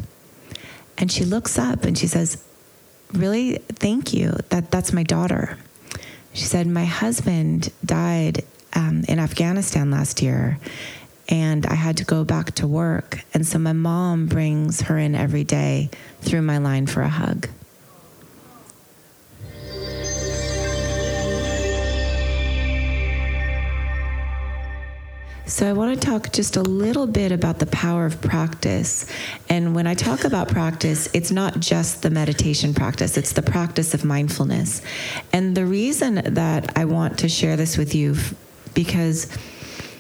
And 0.98 1.12
she 1.12 1.26
looks 1.26 1.58
up 1.58 1.84
and 1.84 1.98
she 1.98 2.08
says, 2.08 2.44
Really? 3.14 3.58
Thank 3.58 4.14
you. 4.14 4.36
That, 4.50 4.70
that's 4.70 4.94
my 4.94 5.04
daughter. 5.04 5.58
She 6.34 6.46
said, 6.46 6.68
My 6.68 6.86
husband 6.86 7.72
died 7.84 8.44
um, 8.74 9.04
in 9.08 9.20
Afghanistan 9.20 9.92
last 9.92 10.22
year, 10.22 10.60
and 11.28 11.66
I 11.66 11.76
had 11.76 11.98
to 11.98 12.06
go 12.06 12.24
back 12.24 12.54
to 12.56 12.68
work. 12.68 13.24
And 13.34 13.46
so 13.46 13.60
my 13.60 13.74
mom 13.74 14.28
brings 14.28 14.82
her 14.82 14.98
in 14.98 15.16
every 15.16 15.44
day 15.44 15.90
through 16.22 16.42
my 16.42 16.58
line 16.58 16.88
for 16.88 17.02
a 17.02 17.10
hug. 17.10 17.48
So, 25.50 25.68
I 25.68 25.74
want 25.74 26.00
to 26.00 26.08
talk 26.08 26.32
just 26.32 26.58
a 26.58 26.62
little 26.62 27.08
bit 27.08 27.32
about 27.32 27.58
the 27.58 27.66
power 27.66 28.06
of 28.06 28.22
practice. 28.22 29.08
And 29.50 29.74
when 29.74 29.88
I 29.88 29.96
talk 29.96 30.24
about 30.24 30.48
practice, 30.48 31.10
it's 31.12 31.32
not 31.32 31.60
just 31.60 32.04
the 32.04 32.12
meditation 32.12 32.76
practice, 32.76 33.18
it's 33.18 33.34
the 33.34 33.42
practice 33.42 33.96
of 33.96 34.06
mindfulness. 34.06 34.84
And 35.34 35.58
the 35.58 35.66
reason 35.66 36.22
that 36.36 36.78
I 36.78 36.86
want 36.86 37.18
to 37.20 37.30
share 37.30 37.58
this 37.58 37.80
with 37.80 37.96
you, 37.96 38.16
because 38.76 39.26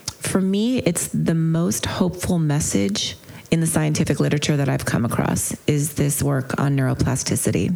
for 0.05 0.39
me, 0.39 0.83
it's 0.83 1.07
the 1.07 1.33
most 1.33 1.87
hopeful 1.87 2.37
message 2.37 3.17
in 3.49 3.59
the 3.59 3.67
scientific 3.67 4.19
literature 4.19 4.55
that 4.55 4.69
I've 4.69 4.85
come 4.85 5.03
across 5.03 5.57
is 5.65 5.95
this 5.95 6.21
work 6.21 6.59
on 6.59 6.77
neuroplasticity. 6.77 7.75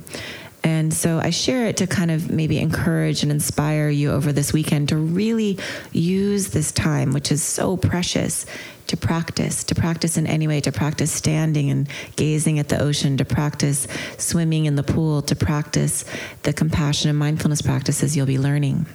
And 0.63 0.93
so 0.93 1.19
I 1.19 1.29
share 1.29 1.65
it 1.67 1.77
to 1.77 1.87
kind 1.87 2.09
of 2.09 2.31
maybe 2.31 2.57
encourage 2.59 3.21
and 3.21 3.31
inspire 3.31 3.89
you 3.89 4.11
over 4.11 4.31
this 4.31 4.53
weekend 4.53 4.89
to 4.89 4.97
really 4.97 5.59
use 5.91 6.49
this 6.49 6.71
time, 6.71 7.11
which 7.11 7.31
is 7.31 7.43
so 7.43 7.75
precious, 7.75 8.45
to 8.87 8.95
practice, 8.95 9.63
to 9.65 9.75
practice 9.75 10.17
in 10.17 10.25
any 10.25 10.47
way, 10.47 10.61
to 10.61 10.71
practice 10.71 11.11
standing 11.11 11.69
and 11.69 11.89
gazing 12.15 12.59
at 12.59 12.69
the 12.69 12.81
ocean, 12.81 13.17
to 13.17 13.25
practice 13.25 13.87
swimming 14.17 14.65
in 14.65 14.75
the 14.75 14.83
pool, 14.83 15.21
to 15.23 15.35
practice 15.35 16.05
the 16.43 16.53
compassion 16.53 17.09
and 17.09 17.19
mindfulness 17.19 17.61
practices 17.61 18.15
you'll 18.15 18.25
be 18.25 18.39
learning. 18.39 18.85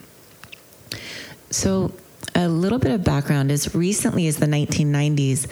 So, 1.51 1.93
a 2.35 2.49
little 2.49 2.79
bit 2.79 2.93
of 2.93 3.05
background 3.05 3.51
is 3.51 3.75
recently 3.75 4.27
as 4.27 4.37
the 4.37 4.47
1990s, 4.47 5.47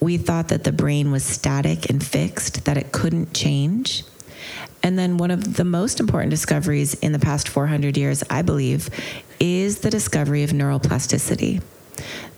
we 0.00 0.16
thought 0.16 0.48
that 0.48 0.64
the 0.64 0.72
brain 0.72 1.12
was 1.12 1.24
static 1.24 1.88
and 1.90 2.04
fixed, 2.04 2.64
that 2.64 2.76
it 2.76 2.90
couldn't 2.90 3.32
change. 3.34 4.04
And 4.82 4.98
then 4.98 5.16
one 5.16 5.30
of 5.30 5.54
the 5.54 5.64
most 5.64 6.00
important 6.00 6.30
discoveries 6.30 6.94
in 6.94 7.12
the 7.12 7.18
past 7.18 7.48
400 7.48 7.96
years, 7.96 8.22
I 8.28 8.42
believe, 8.42 8.88
is 9.38 9.78
the 9.80 9.90
discovery 9.90 10.42
of 10.42 10.50
neuroplasticity. 10.50 11.62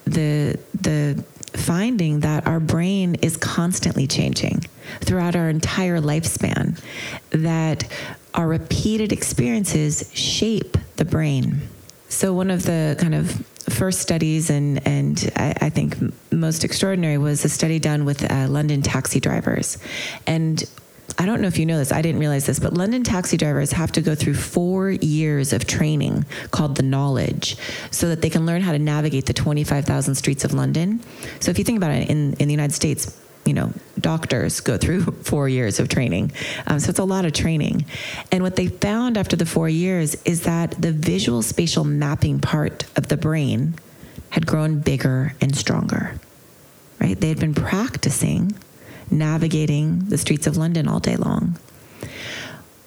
The 0.05 0.59
the 0.79 1.25
finding 1.55 2.21
that 2.21 2.47
our 2.47 2.61
brain 2.61 3.15
is 3.17 3.37
constantly 3.37 4.07
changing 4.07 4.65
throughout 5.01 5.37
our 5.37 5.49
entire 5.49 6.01
lifespan, 6.01 6.81
that 7.31 7.85
our 8.35 8.49
repeated 8.49 9.13
experiences 9.13 10.11
shape 10.13 10.77
the 10.97 11.05
brain. 11.05 11.63
So 12.09 12.35
one 12.35 12.51
of 12.51 12.65
the 12.65 12.97
kind 12.99 13.15
of 13.15 13.31
first 13.69 14.01
studies 14.01 14.51
and 14.51 14.87
and 14.87 15.33
I, 15.37 15.55
I 15.63 15.71
think 15.71 15.97
most 16.31 16.65
extraordinary 16.65 17.19
was 17.19 17.45
a 17.45 17.49
study 17.49 17.79
done 17.79 18.05
with 18.05 18.31
uh, 18.31 18.47
London 18.49 18.83
taxi 18.83 19.21
drivers, 19.21 19.79
and 20.27 20.63
I 21.19 21.27
don't 21.27 21.41
know 21.41 21.47
if 21.47 21.59
you 21.59 21.67
know 21.67 21.79
this, 21.79 21.93
I 21.93 22.03
didn't 22.03 22.21
realize 22.21 22.47
this, 22.47 22.59
but 22.59 22.75
London 22.75 23.05
taxi 23.05 23.37
drivers 23.37 23.73
have 23.73 23.93
to 23.93 24.01
go 24.01 24.15
through 24.15 24.35
four 24.35 24.91
years 24.91 25.53
of 25.53 25.67
training 25.67 26.27
called 26.51 26.77
the 26.77 26.83
knowledge 26.83 27.57
so 27.91 28.09
that 28.09 28.21
they 28.21 28.31
can 28.31 28.47
learn 28.47 28.63
how 28.63 28.73
to 28.73 28.79
navigate 28.79 29.27
the 29.27 29.33
25,000 29.33 30.15
streets 30.17 30.45
of 30.45 30.53
London. 30.53 31.01
So 31.41 31.51
if 31.51 31.59
you 31.59 31.65
think 31.65 31.77
about 31.77 31.93
it, 31.93 32.11
in, 32.11 32.35
in 32.35 32.49
the 32.49 32.53
United 32.53 32.75
States, 32.75 33.21
you 33.45 33.53
know, 33.53 33.73
doctors 34.01 34.61
go 34.61 34.77
through 34.77 35.03
four 35.23 35.49
years 35.49 35.79
of 35.79 35.89
training. 35.89 36.33
Um, 36.67 36.81
so 36.81 36.91
it's 36.91 36.99
a 36.99 37.05
lot 37.05 37.25
of 37.25 37.33
training. 37.33 37.85
And 38.33 38.43
what 38.43 38.57
they 38.57 38.69
found 38.69 39.17
after 39.17 39.37
the 39.37 39.47
four 39.47 39.69
years 39.69 40.17
is 40.25 40.43
that 40.43 40.71
the 40.81 40.93
visual 40.93 41.43
spatial 41.43 41.85
mapping 41.85 42.41
part 42.41 42.85
of 42.97 43.09
the 43.09 43.17
brain 43.17 43.75
had 44.31 44.47
grown 44.47 44.81
bigger 44.81 45.35
and 45.41 45.57
stronger, 45.57 46.19
right? 47.01 47.19
They 47.21 47.29
had 47.29 47.39
been 47.39 47.55
practicing 47.55 48.55
navigating 49.11 50.01
the 50.09 50.19
streets 50.19 50.47
of 50.47 50.57
London 50.57 50.89
all 50.89 51.01
day 51.01 51.17
long. 51.17 51.59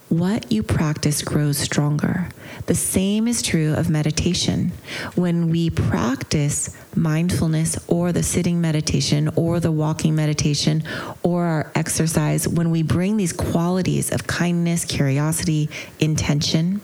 What 0.10 0.52
you 0.52 0.64
practice 0.64 1.22
grows 1.22 1.58
stronger. 1.58 2.30
The 2.68 2.76
same 2.76 3.28
is 3.28 3.42
true 3.42 3.74
of 3.74 3.90
meditation. 3.90 4.72
When 5.16 5.50
we 5.50 5.70
practice 5.70 6.76
mindfulness 6.96 7.78
or 7.90 8.14
the 8.14 8.24
sitting 8.24 8.62
meditation 8.62 9.30
or 9.36 9.60
the 9.60 9.72
walking 9.72 10.16
meditation 10.16 10.84
or 11.24 11.44
our 11.44 11.72
exercise, 11.76 12.48
when 12.48 12.72
we 12.72 12.84
bring 12.84 13.18
these 13.18 13.34
qualities 13.34 14.10
of 14.12 14.28
kindness, 14.28 14.86
curiosity, 14.86 15.70
intention, 16.00 16.80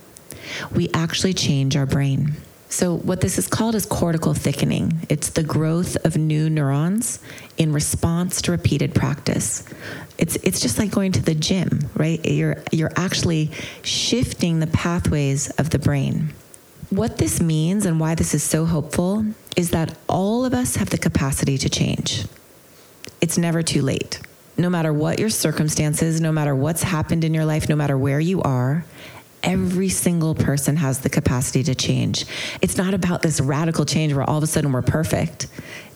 we 0.75 0.89
actually 0.93 1.33
change 1.33 1.77
our 1.77 1.85
brain. 1.85 2.33
So, 2.73 2.97
what 2.97 3.21
this 3.21 3.37
is 3.37 3.47
called 3.47 3.75
is 3.75 3.85
cortical 3.85 4.33
thickening. 4.33 5.05
It's 5.07 5.29
the 5.29 5.43
growth 5.43 5.95
of 6.07 6.17
new 6.17 6.49
neurons 6.49 7.19
in 7.55 7.71
response 7.71 8.41
to 8.41 8.51
repeated 8.51 8.95
practice. 8.95 9.63
It's, 10.17 10.37
it's 10.37 10.59
just 10.59 10.79
like 10.79 10.89
going 10.89 11.11
to 11.11 11.21
the 11.21 11.35
gym, 11.35 11.81
right? 11.93 12.19
You're, 12.25 12.63
you're 12.71 12.91
actually 12.95 13.51
shifting 13.83 14.59
the 14.59 14.65
pathways 14.65 15.51
of 15.51 15.69
the 15.69 15.77
brain. 15.77 16.33
What 16.89 17.19
this 17.19 17.39
means 17.39 17.85
and 17.85 17.99
why 17.99 18.15
this 18.15 18.33
is 18.33 18.41
so 18.41 18.65
hopeful 18.65 19.23
is 19.55 19.69
that 19.69 19.95
all 20.09 20.43
of 20.43 20.55
us 20.55 20.77
have 20.77 20.89
the 20.89 20.97
capacity 20.97 21.59
to 21.59 21.69
change. 21.69 22.25
It's 23.21 23.37
never 23.37 23.61
too 23.61 23.83
late. 23.83 24.19
No 24.57 24.71
matter 24.71 24.91
what 24.91 25.19
your 25.19 25.29
circumstances, 25.29 26.19
no 26.19 26.31
matter 26.31 26.55
what's 26.55 26.81
happened 26.81 27.23
in 27.23 27.35
your 27.35 27.45
life, 27.45 27.69
no 27.69 27.75
matter 27.75 27.99
where 27.99 28.19
you 28.19 28.41
are, 28.41 28.83
every 29.43 29.89
single 29.89 30.33
person 30.33 30.77
has 30.77 30.99
the 30.99 31.09
capacity 31.09 31.63
to 31.63 31.75
change. 31.75 32.25
It's 32.61 32.77
not 32.77 32.93
about 32.93 33.21
this 33.21 33.39
radical 33.39 33.85
change 33.85 34.13
where 34.13 34.27
all 34.27 34.37
of 34.37 34.43
a 34.43 34.47
sudden 34.47 34.71
we're 34.71 34.81
perfect. 34.81 35.47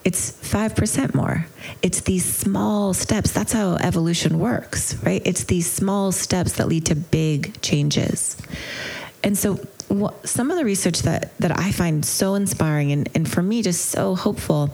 It's 0.03 0.31
5% 0.31 1.15
more. 1.15 1.45
It's 1.81 2.01
these 2.01 2.23
small 2.23 2.93
steps. 2.93 3.31
That's 3.31 3.51
how 3.51 3.75
evolution 3.75 4.39
works, 4.39 4.95
right? 5.03 5.21
It's 5.25 5.45
these 5.45 5.69
small 5.69 6.11
steps 6.11 6.53
that 6.53 6.67
lead 6.67 6.85
to 6.85 6.95
big 6.95 7.61
changes. 7.61 8.37
And 9.23 9.37
so, 9.37 9.59
what, 9.89 10.27
some 10.27 10.51
of 10.51 10.57
the 10.57 10.65
research 10.65 10.99
that, 11.03 11.37
that 11.39 11.57
I 11.57 11.71
find 11.71 12.05
so 12.05 12.35
inspiring 12.35 12.91
and, 12.91 13.09
and 13.15 13.29
for 13.29 13.41
me 13.41 13.61
just 13.61 13.85
so 13.85 14.15
hopeful 14.15 14.69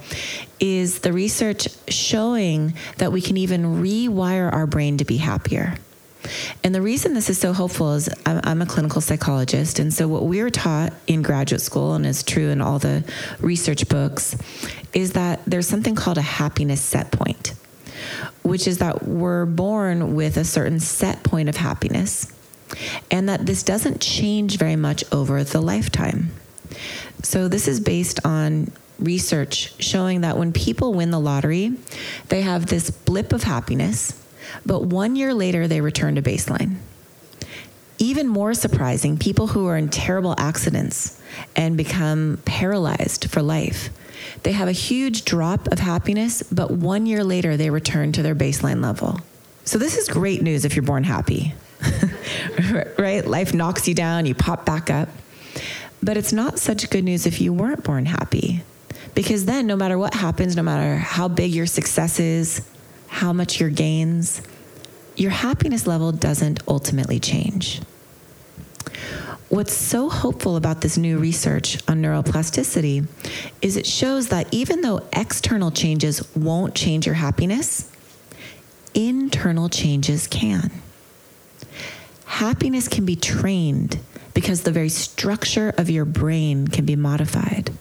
is 0.59 0.99
the 0.99 1.13
research 1.13 1.67
showing 1.87 2.73
that 2.97 3.11
we 3.11 3.21
can 3.21 3.37
even 3.37 3.81
rewire 3.81 4.51
our 4.51 4.65
brain 4.65 4.97
to 4.97 5.05
be 5.05 5.17
happier. 5.17 5.75
And 6.63 6.73
the 6.73 6.81
reason 6.81 7.13
this 7.13 7.29
is 7.29 7.37
so 7.37 7.53
hopeful 7.53 7.93
is 7.93 8.09
I'm, 8.25 8.39
I'm, 8.43 8.61
a 8.61 8.65
clinical 8.65 9.01
psychologist. 9.01 9.79
And 9.79 9.93
so, 9.93 10.07
what 10.07 10.25
we 10.25 10.39
are 10.41 10.49
taught 10.49 10.93
in 11.07 11.21
graduate 11.21 11.61
school, 11.61 11.93
and 11.93 12.05
is 12.05 12.23
true 12.23 12.49
in 12.49 12.61
all 12.61 12.79
the 12.79 13.03
research 13.39 13.87
books, 13.89 14.35
is 14.93 15.13
that 15.13 15.41
there's 15.45 15.67
something 15.67 15.95
called 15.95 16.17
a 16.17 16.21
happiness 16.21 16.81
set 16.81 17.11
point, 17.11 17.53
which 18.43 18.67
is 18.67 18.77
that 18.77 19.05
we're 19.07 19.45
born 19.45 20.15
with 20.15 20.37
a 20.37 20.45
certain 20.45 20.79
set 20.79 21.23
point 21.23 21.49
of 21.49 21.57
happiness, 21.57 22.31
and 23.11 23.27
that 23.29 23.45
this 23.45 23.63
doesn't 23.63 24.01
change 24.01 24.57
very 24.57 24.77
much 24.77 25.03
over 25.11 25.43
the 25.43 25.61
lifetime. 25.61 26.31
So, 27.21 27.47
this 27.47 27.67
is 27.67 27.79
based 27.79 28.25
on 28.25 28.71
research 28.99 29.73
showing 29.83 30.21
that 30.21 30.37
when 30.37 30.53
people 30.53 30.93
win 30.93 31.11
the 31.11 31.19
lottery, 31.19 31.73
they 32.29 32.41
have 32.41 32.67
this 32.67 32.89
blip 32.89 33.33
of 33.33 33.43
happiness 33.43 34.22
but 34.65 34.83
one 34.83 35.15
year 35.15 35.33
later, 35.33 35.67
they 35.67 35.81
return 35.81 36.15
to 36.15 36.21
baseline. 36.21 36.75
Even 37.97 38.27
more 38.27 38.53
surprising, 38.53 39.17
people 39.17 39.47
who 39.47 39.67
are 39.67 39.77
in 39.77 39.89
terrible 39.89 40.35
accidents 40.37 41.21
and 41.55 41.77
become 41.77 42.39
paralyzed 42.45 43.29
for 43.29 43.41
life. 43.41 43.89
They 44.43 44.51
have 44.53 44.67
a 44.67 44.73
huge 44.73 45.25
drop 45.25 45.67
of 45.67 45.79
happiness, 45.79 46.43
but 46.43 46.71
one 46.71 47.05
year 47.05 47.23
later, 47.23 47.55
they 47.55 47.69
return 47.69 48.11
to 48.13 48.23
their 48.23 48.35
baseline 48.35 48.81
level. 48.81 49.19
So, 49.65 49.77
this 49.77 49.97
is 49.97 50.09
great 50.09 50.41
news 50.41 50.65
if 50.65 50.75
you're 50.75 50.83
born 50.83 51.03
happy, 51.03 51.53
right? 52.97 53.25
Life 53.25 53.53
knocks 53.53 53.87
you 53.87 53.93
down, 53.93 54.25
you 54.25 54.35
pop 54.35 54.65
back 54.65 54.89
up. 54.89 55.09
But 56.01 56.17
it's 56.17 56.33
not 56.33 56.59
such 56.59 56.89
good 56.89 57.05
news 57.05 57.25
if 57.25 57.39
you 57.39 57.53
weren't 57.53 57.83
born 57.83 58.05
happy. 58.05 58.61
Because 59.15 59.45
then, 59.45 59.67
no 59.67 59.75
matter 59.75 59.97
what 59.97 60.13
happens, 60.13 60.55
no 60.55 60.63
matter 60.63 60.97
how 60.97 61.27
big 61.27 61.53
your 61.53 61.65
success 61.65 62.19
is, 62.19 62.67
how 63.13 63.31
much 63.31 63.59
your 63.59 63.69
gains, 63.69 64.41
your 65.15 65.29
happiness 65.29 65.85
level 65.85 66.11
doesn't 66.11 66.59
ultimately 66.67 67.19
change. 67.19 67.79
What's 69.49 69.71
so 69.71 70.09
hopeful 70.09 70.57
about 70.57 70.81
this 70.81 70.97
new 70.97 71.19
research 71.19 71.77
on 71.87 72.01
neuroplasticity 72.01 73.07
is 73.61 73.77
it 73.77 73.85
shows 73.85 74.29
that 74.29 74.51
even 74.51 74.81
though 74.81 75.07
external 75.13 75.69
changes 75.69 76.27
won't 76.35 76.73
change 76.73 77.05
your 77.05 77.13
happiness, 77.13 77.91
internal 78.95 79.69
changes 79.69 80.25
can. 80.25 80.71
Happiness 82.25 82.87
can 82.87 83.05
be 83.05 83.15
trained 83.15 83.99
because 84.33 84.63
the 84.63 84.71
very 84.71 84.89
structure 84.89 85.71
of 85.77 85.87
your 85.87 86.05
brain 86.05 86.67
can 86.67 86.83
be 86.83 86.95
modified. 86.95 87.71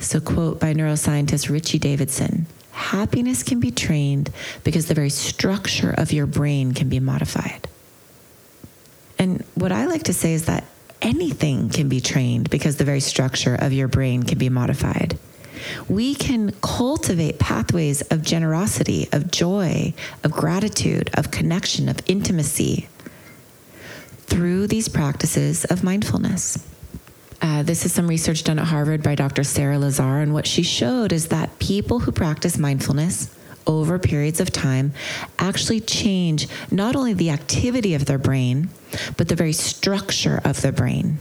So, 0.00 0.18
quote 0.18 0.58
by 0.58 0.74
neuroscientist 0.74 1.48
Richie 1.48 1.78
Davidson 1.78 2.46
happiness 2.78 3.42
can 3.42 3.60
be 3.60 3.70
trained 3.70 4.30
because 4.64 4.86
the 4.86 4.94
very 4.94 5.10
structure 5.10 5.90
of 5.90 6.12
your 6.12 6.26
brain 6.26 6.72
can 6.72 6.88
be 6.88 7.00
modified. 7.00 7.68
And 9.18 9.44
what 9.54 9.72
I 9.72 9.86
like 9.86 10.04
to 10.04 10.14
say 10.14 10.32
is 10.32 10.46
that 10.46 10.64
anything 11.02 11.70
can 11.70 11.88
be 11.88 12.00
trained 12.00 12.50
because 12.50 12.76
the 12.76 12.84
very 12.84 13.00
structure 13.00 13.54
of 13.54 13.72
your 13.72 13.88
brain 13.88 14.22
can 14.22 14.38
be 14.38 14.48
modified. 14.48 15.18
We 15.88 16.14
can 16.14 16.52
cultivate 16.62 17.40
pathways 17.40 18.00
of 18.02 18.22
generosity, 18.22 19.08
of 19.12 19.30
joy, 19.30 19.92
of 20.22 20.30
gratitude, 20.30 21.10
of 21.14 21.32
connection, 21.32 21.88
of 21.88 21.98
intimacy 22.06 22.88
through 24.26 24.68
these 24.68 24.88
practices 24.88 25.64
of 25.64 25.82
mindfulness. 25.82 26.64
Uh, 27.40 27.62
this 27.62 27.84
is 27.84 27.92
some 27.92 28.08
research 28.08 28.42
done 28.42 28.58
at 28.58 28.66
Harvard 28.66 29.02
by 29.02 29.14
Dr. 29.14 29.44
Sarah 29.44 29.78
Lazar, 29.78 30.18
and 30.18 30.34
what 30.34 30.46
she 30.46 30.62
showed 30.62 31.12
is 31.12 31.28
that 31.28 31.58
people 31.58 32.00
who 32.00 32.10
practice 32.10 32.58
mindfulness 32.58 33.34
over 33.66 33.98
periods 33.98 34.40
of 34.40 34.50
time 34.50 34.92
actually 35.38 35.78
change 35.80 36.48
not 36.70 36.96
only 36.96 37.14
the 37.14 37.30
activity 37.30 37.94
of 37.94 38.06
their 38.06 38.18
brain, 38.18 38.70
but 39.16 39.28
the 39.28 39.36
very 39.36 39.52
structure 39.52 40.40
of 40.44 40.60
their 40.62 40.72
brain 40.72 41.18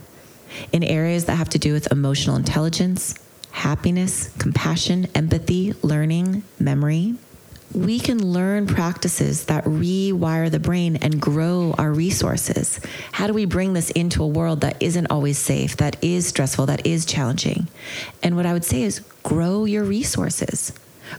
in 0.71 0.83
areas 0.83 1.25
that 1.25 1.35
have 1.35 1.49
to 1.49 1.59
do 1.59 1.73
with 1.73 1.91
emotional 1.91 2.35
intelligence, 2.35 3.13
happiness, 3.51 4.33
compassion, 4.39 5.07
empathy, 5.13 5.73
learning, 5.83 6.41
memory 6.59 7.15
we 7.73 7.99
can 7.99 8.33
learn 8.33 8.65
practices 8.65 9.45
that 9.45 9.63
rewire 9.65 10.49
the 10.49 10.59
brain 10.59 10.95
and 10.97 11.21
grow 11.21 11.75
our 11.77 11.91
resources. 11.91 12.79
How 13.11 13.27
do 13.27 13.33
we 13.33 13.45
bring 13.45 13.73
this 13.73 13.89
into 13.91 14.23
a 14.23 14.27
world 14.27 14.61
that 14.61 14.81
isn't 14.81 15.07
always 15.07 15.37
safe, 15.37 15.77
that 15.77 16.01
is 16.03 16.27
stressful, 16.27 16.67
that 16.67 16.85
is 16.85 17.05
challenging? 17.05 17.67
And 18.23 18.35
what 18.35 18.45
I 18.45 18.53
would 18.53 18.65
say 18.65 18.83
is 18.83 18.99
grow 19.23 19.65
your 19.65 19.83
resources. 19.83 20.73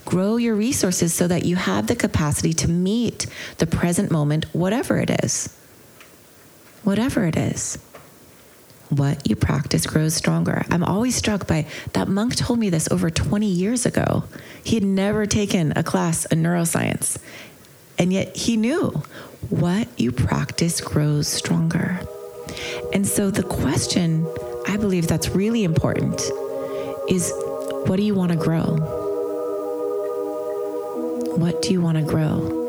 Grow 0.04 0.36
your 0.36 0.54
resources 0.54 1.14
so 1.14 1.28
that 1.28 1.44
you 1.44 1.56
have 1.56 1.86
the 1.86 1.96
capacity 1.96 2.52
to 2.54 2.68
meet 2.68 3.26
the 3.58 3.66
present 3.66 4.10
moment, 4.10 4.46
whatever 4.52 4.98
it 4.98 5.10
is. 5.24 5.54
Whatever 6.82 7.26
it 7.26 7.36
is 7.36 7.78
what 8.90 9.28
you 9.28 9.36
practice 9.36 9.86
grows 9.86 10.14
stronger. 10.14 10.64
I'm 10.70 10.82
always 10.82 11.14
struck 11.14 11.46
by 11.46 11.66
that 11.92 12.08
monk 12.08 12.36
told 12.36 12.58
me 12.58 12.70
this 12.70 12.88
over 12.90 13.10
20 13.10 13.46
years 13.46 13.86
ago. 13.86 14.24
He 14.64 14.76
had 14.76 14.84
never 14.84 15.26
taken 15.26 15.72
a 15.76 15.82
class 15.82 16.24
in 16.26 16.42
neuroscience, 16.42 17.18
and 17.98 18.12
yet 18.12 18.36
he 18.36 18.56
knew 18.56 19.02
what 19.50 19.88
you 19.98 20.12
practice 20.12 20.80
grows 20.80 21.28
stronger. 21.28 22.00
And 22.92 23.06
so 23.06 23.30
the 23.30 23.42
question 23.42 24.26
I 24.66 24.76
believe 24.76 25.06
that's 25.06 25.30
really 25.30 25.64
important 25.64 26.20
is 27.08 27.32
what 27.86 27.96
do 27.96 28.02
you 28.02 28.14
want 28.14 28.32
to 28.32 28.38
grow? 28.38 28.76
What 31.36 31.62
do 31.62 31.72
you 31.72 31.80
want 31.80 31.98
to 31.98 32.04
grow? 32.04 32.67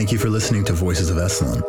Thank 0.00 0.12
you 0.12 0.18
for 0.18 0.30
listening 0.30 0.64
to 0.64 0.72
Voices 0.72 1.10
of 1.10 1.18
Esalen. 1.18 1.60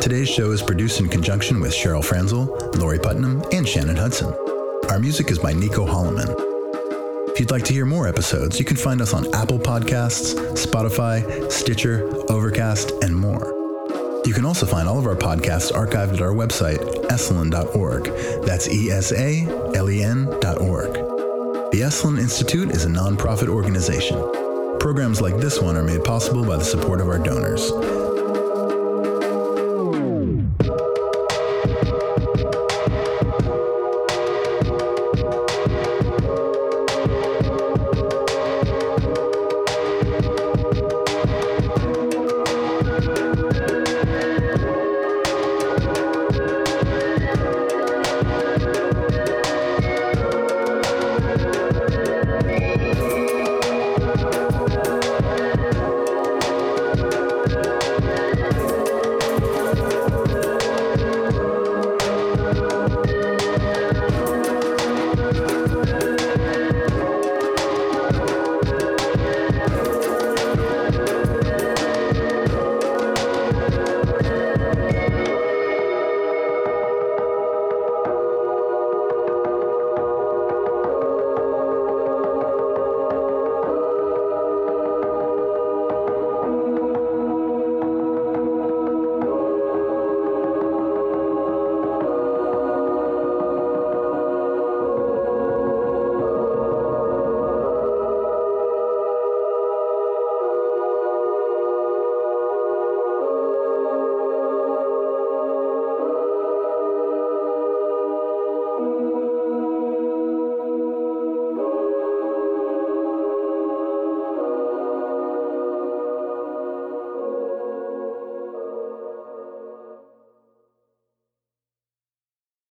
Today's 0.00 0.28
show 0.28 0.52
is 0.52 0.62
produced 0.62 1.00
in 1.00 1.08
conjunction 1.08 1.58
with 1.58 1.72
Cheryl 1.72 2.04
Franzel, 2.04 2.44
Lori 2.76 3.00
Putnam, 3.00 3.42
and 3.50 3.66
Shannon 3.66 3.96
Hudson. 3.96 4.32
Our 4.88 5.00
music 5.00 5.32
is 5.32 5.40
by 5.40 5.52
Nico 5.52 5.84
Holloman. 5.84 6.32
If 7.32 7.40
you'd 7.40 7.50
like 7.50 7.64
to 7.64 7.72
hear 7.72 7.84
more 7.84 8.06
episodes, 8.06 8.60
you 8.60 8.64
can 8.64 8.76
find 8.76 9.00
us 9.00 9.12
on 9.12 9.34
Apple 9.34 9.58
Podcasts, 9.58 10.32
Spotify, 10.52 11.50
Stitcher, 11.50 12.08
Overcast, 12.30 12.92
and 13.02 13.16
more. 13.16 13.52
You 14.24 14.32
can 14.32 14.44
also 14.44 14.64
find 14.64 14.88
all 14.88 15.00
of 15.00 15.06
our 15.06 15.16
podcasts 15.16 15.72
archived 15.72 16.12
at 16.12 16.22
our 16.22 16.32
website, 16.32 16.78
esalen.org. 17.06 18.04
That's 18.46 18.68
E 18.68 18.92
S 18.92 19.10
A 19.10 19.44
L 19.74 19.90
E 19.90 20.04
N.org. 20.04 20.92
The 21.72 21.80
Esalen 21.80 22.20
Institute 22.20 22.70
is 22.70 22.84
a 22.84 22.88
nonprofit 22.88 23.48
organization. 23.48 24.41
Programs 24.82 25.20
like 25.20 25.36
this 25.36 25.60
one 25.60 25.76
are 25.76 25.84
made 25.84 26.02
possible 26.02 26.44
by 26.44 26.56
the 26.56 26.64
support 26.64 27.00
of 27.00 27.06
our 27.06 27.16
donors. 27.16 27.70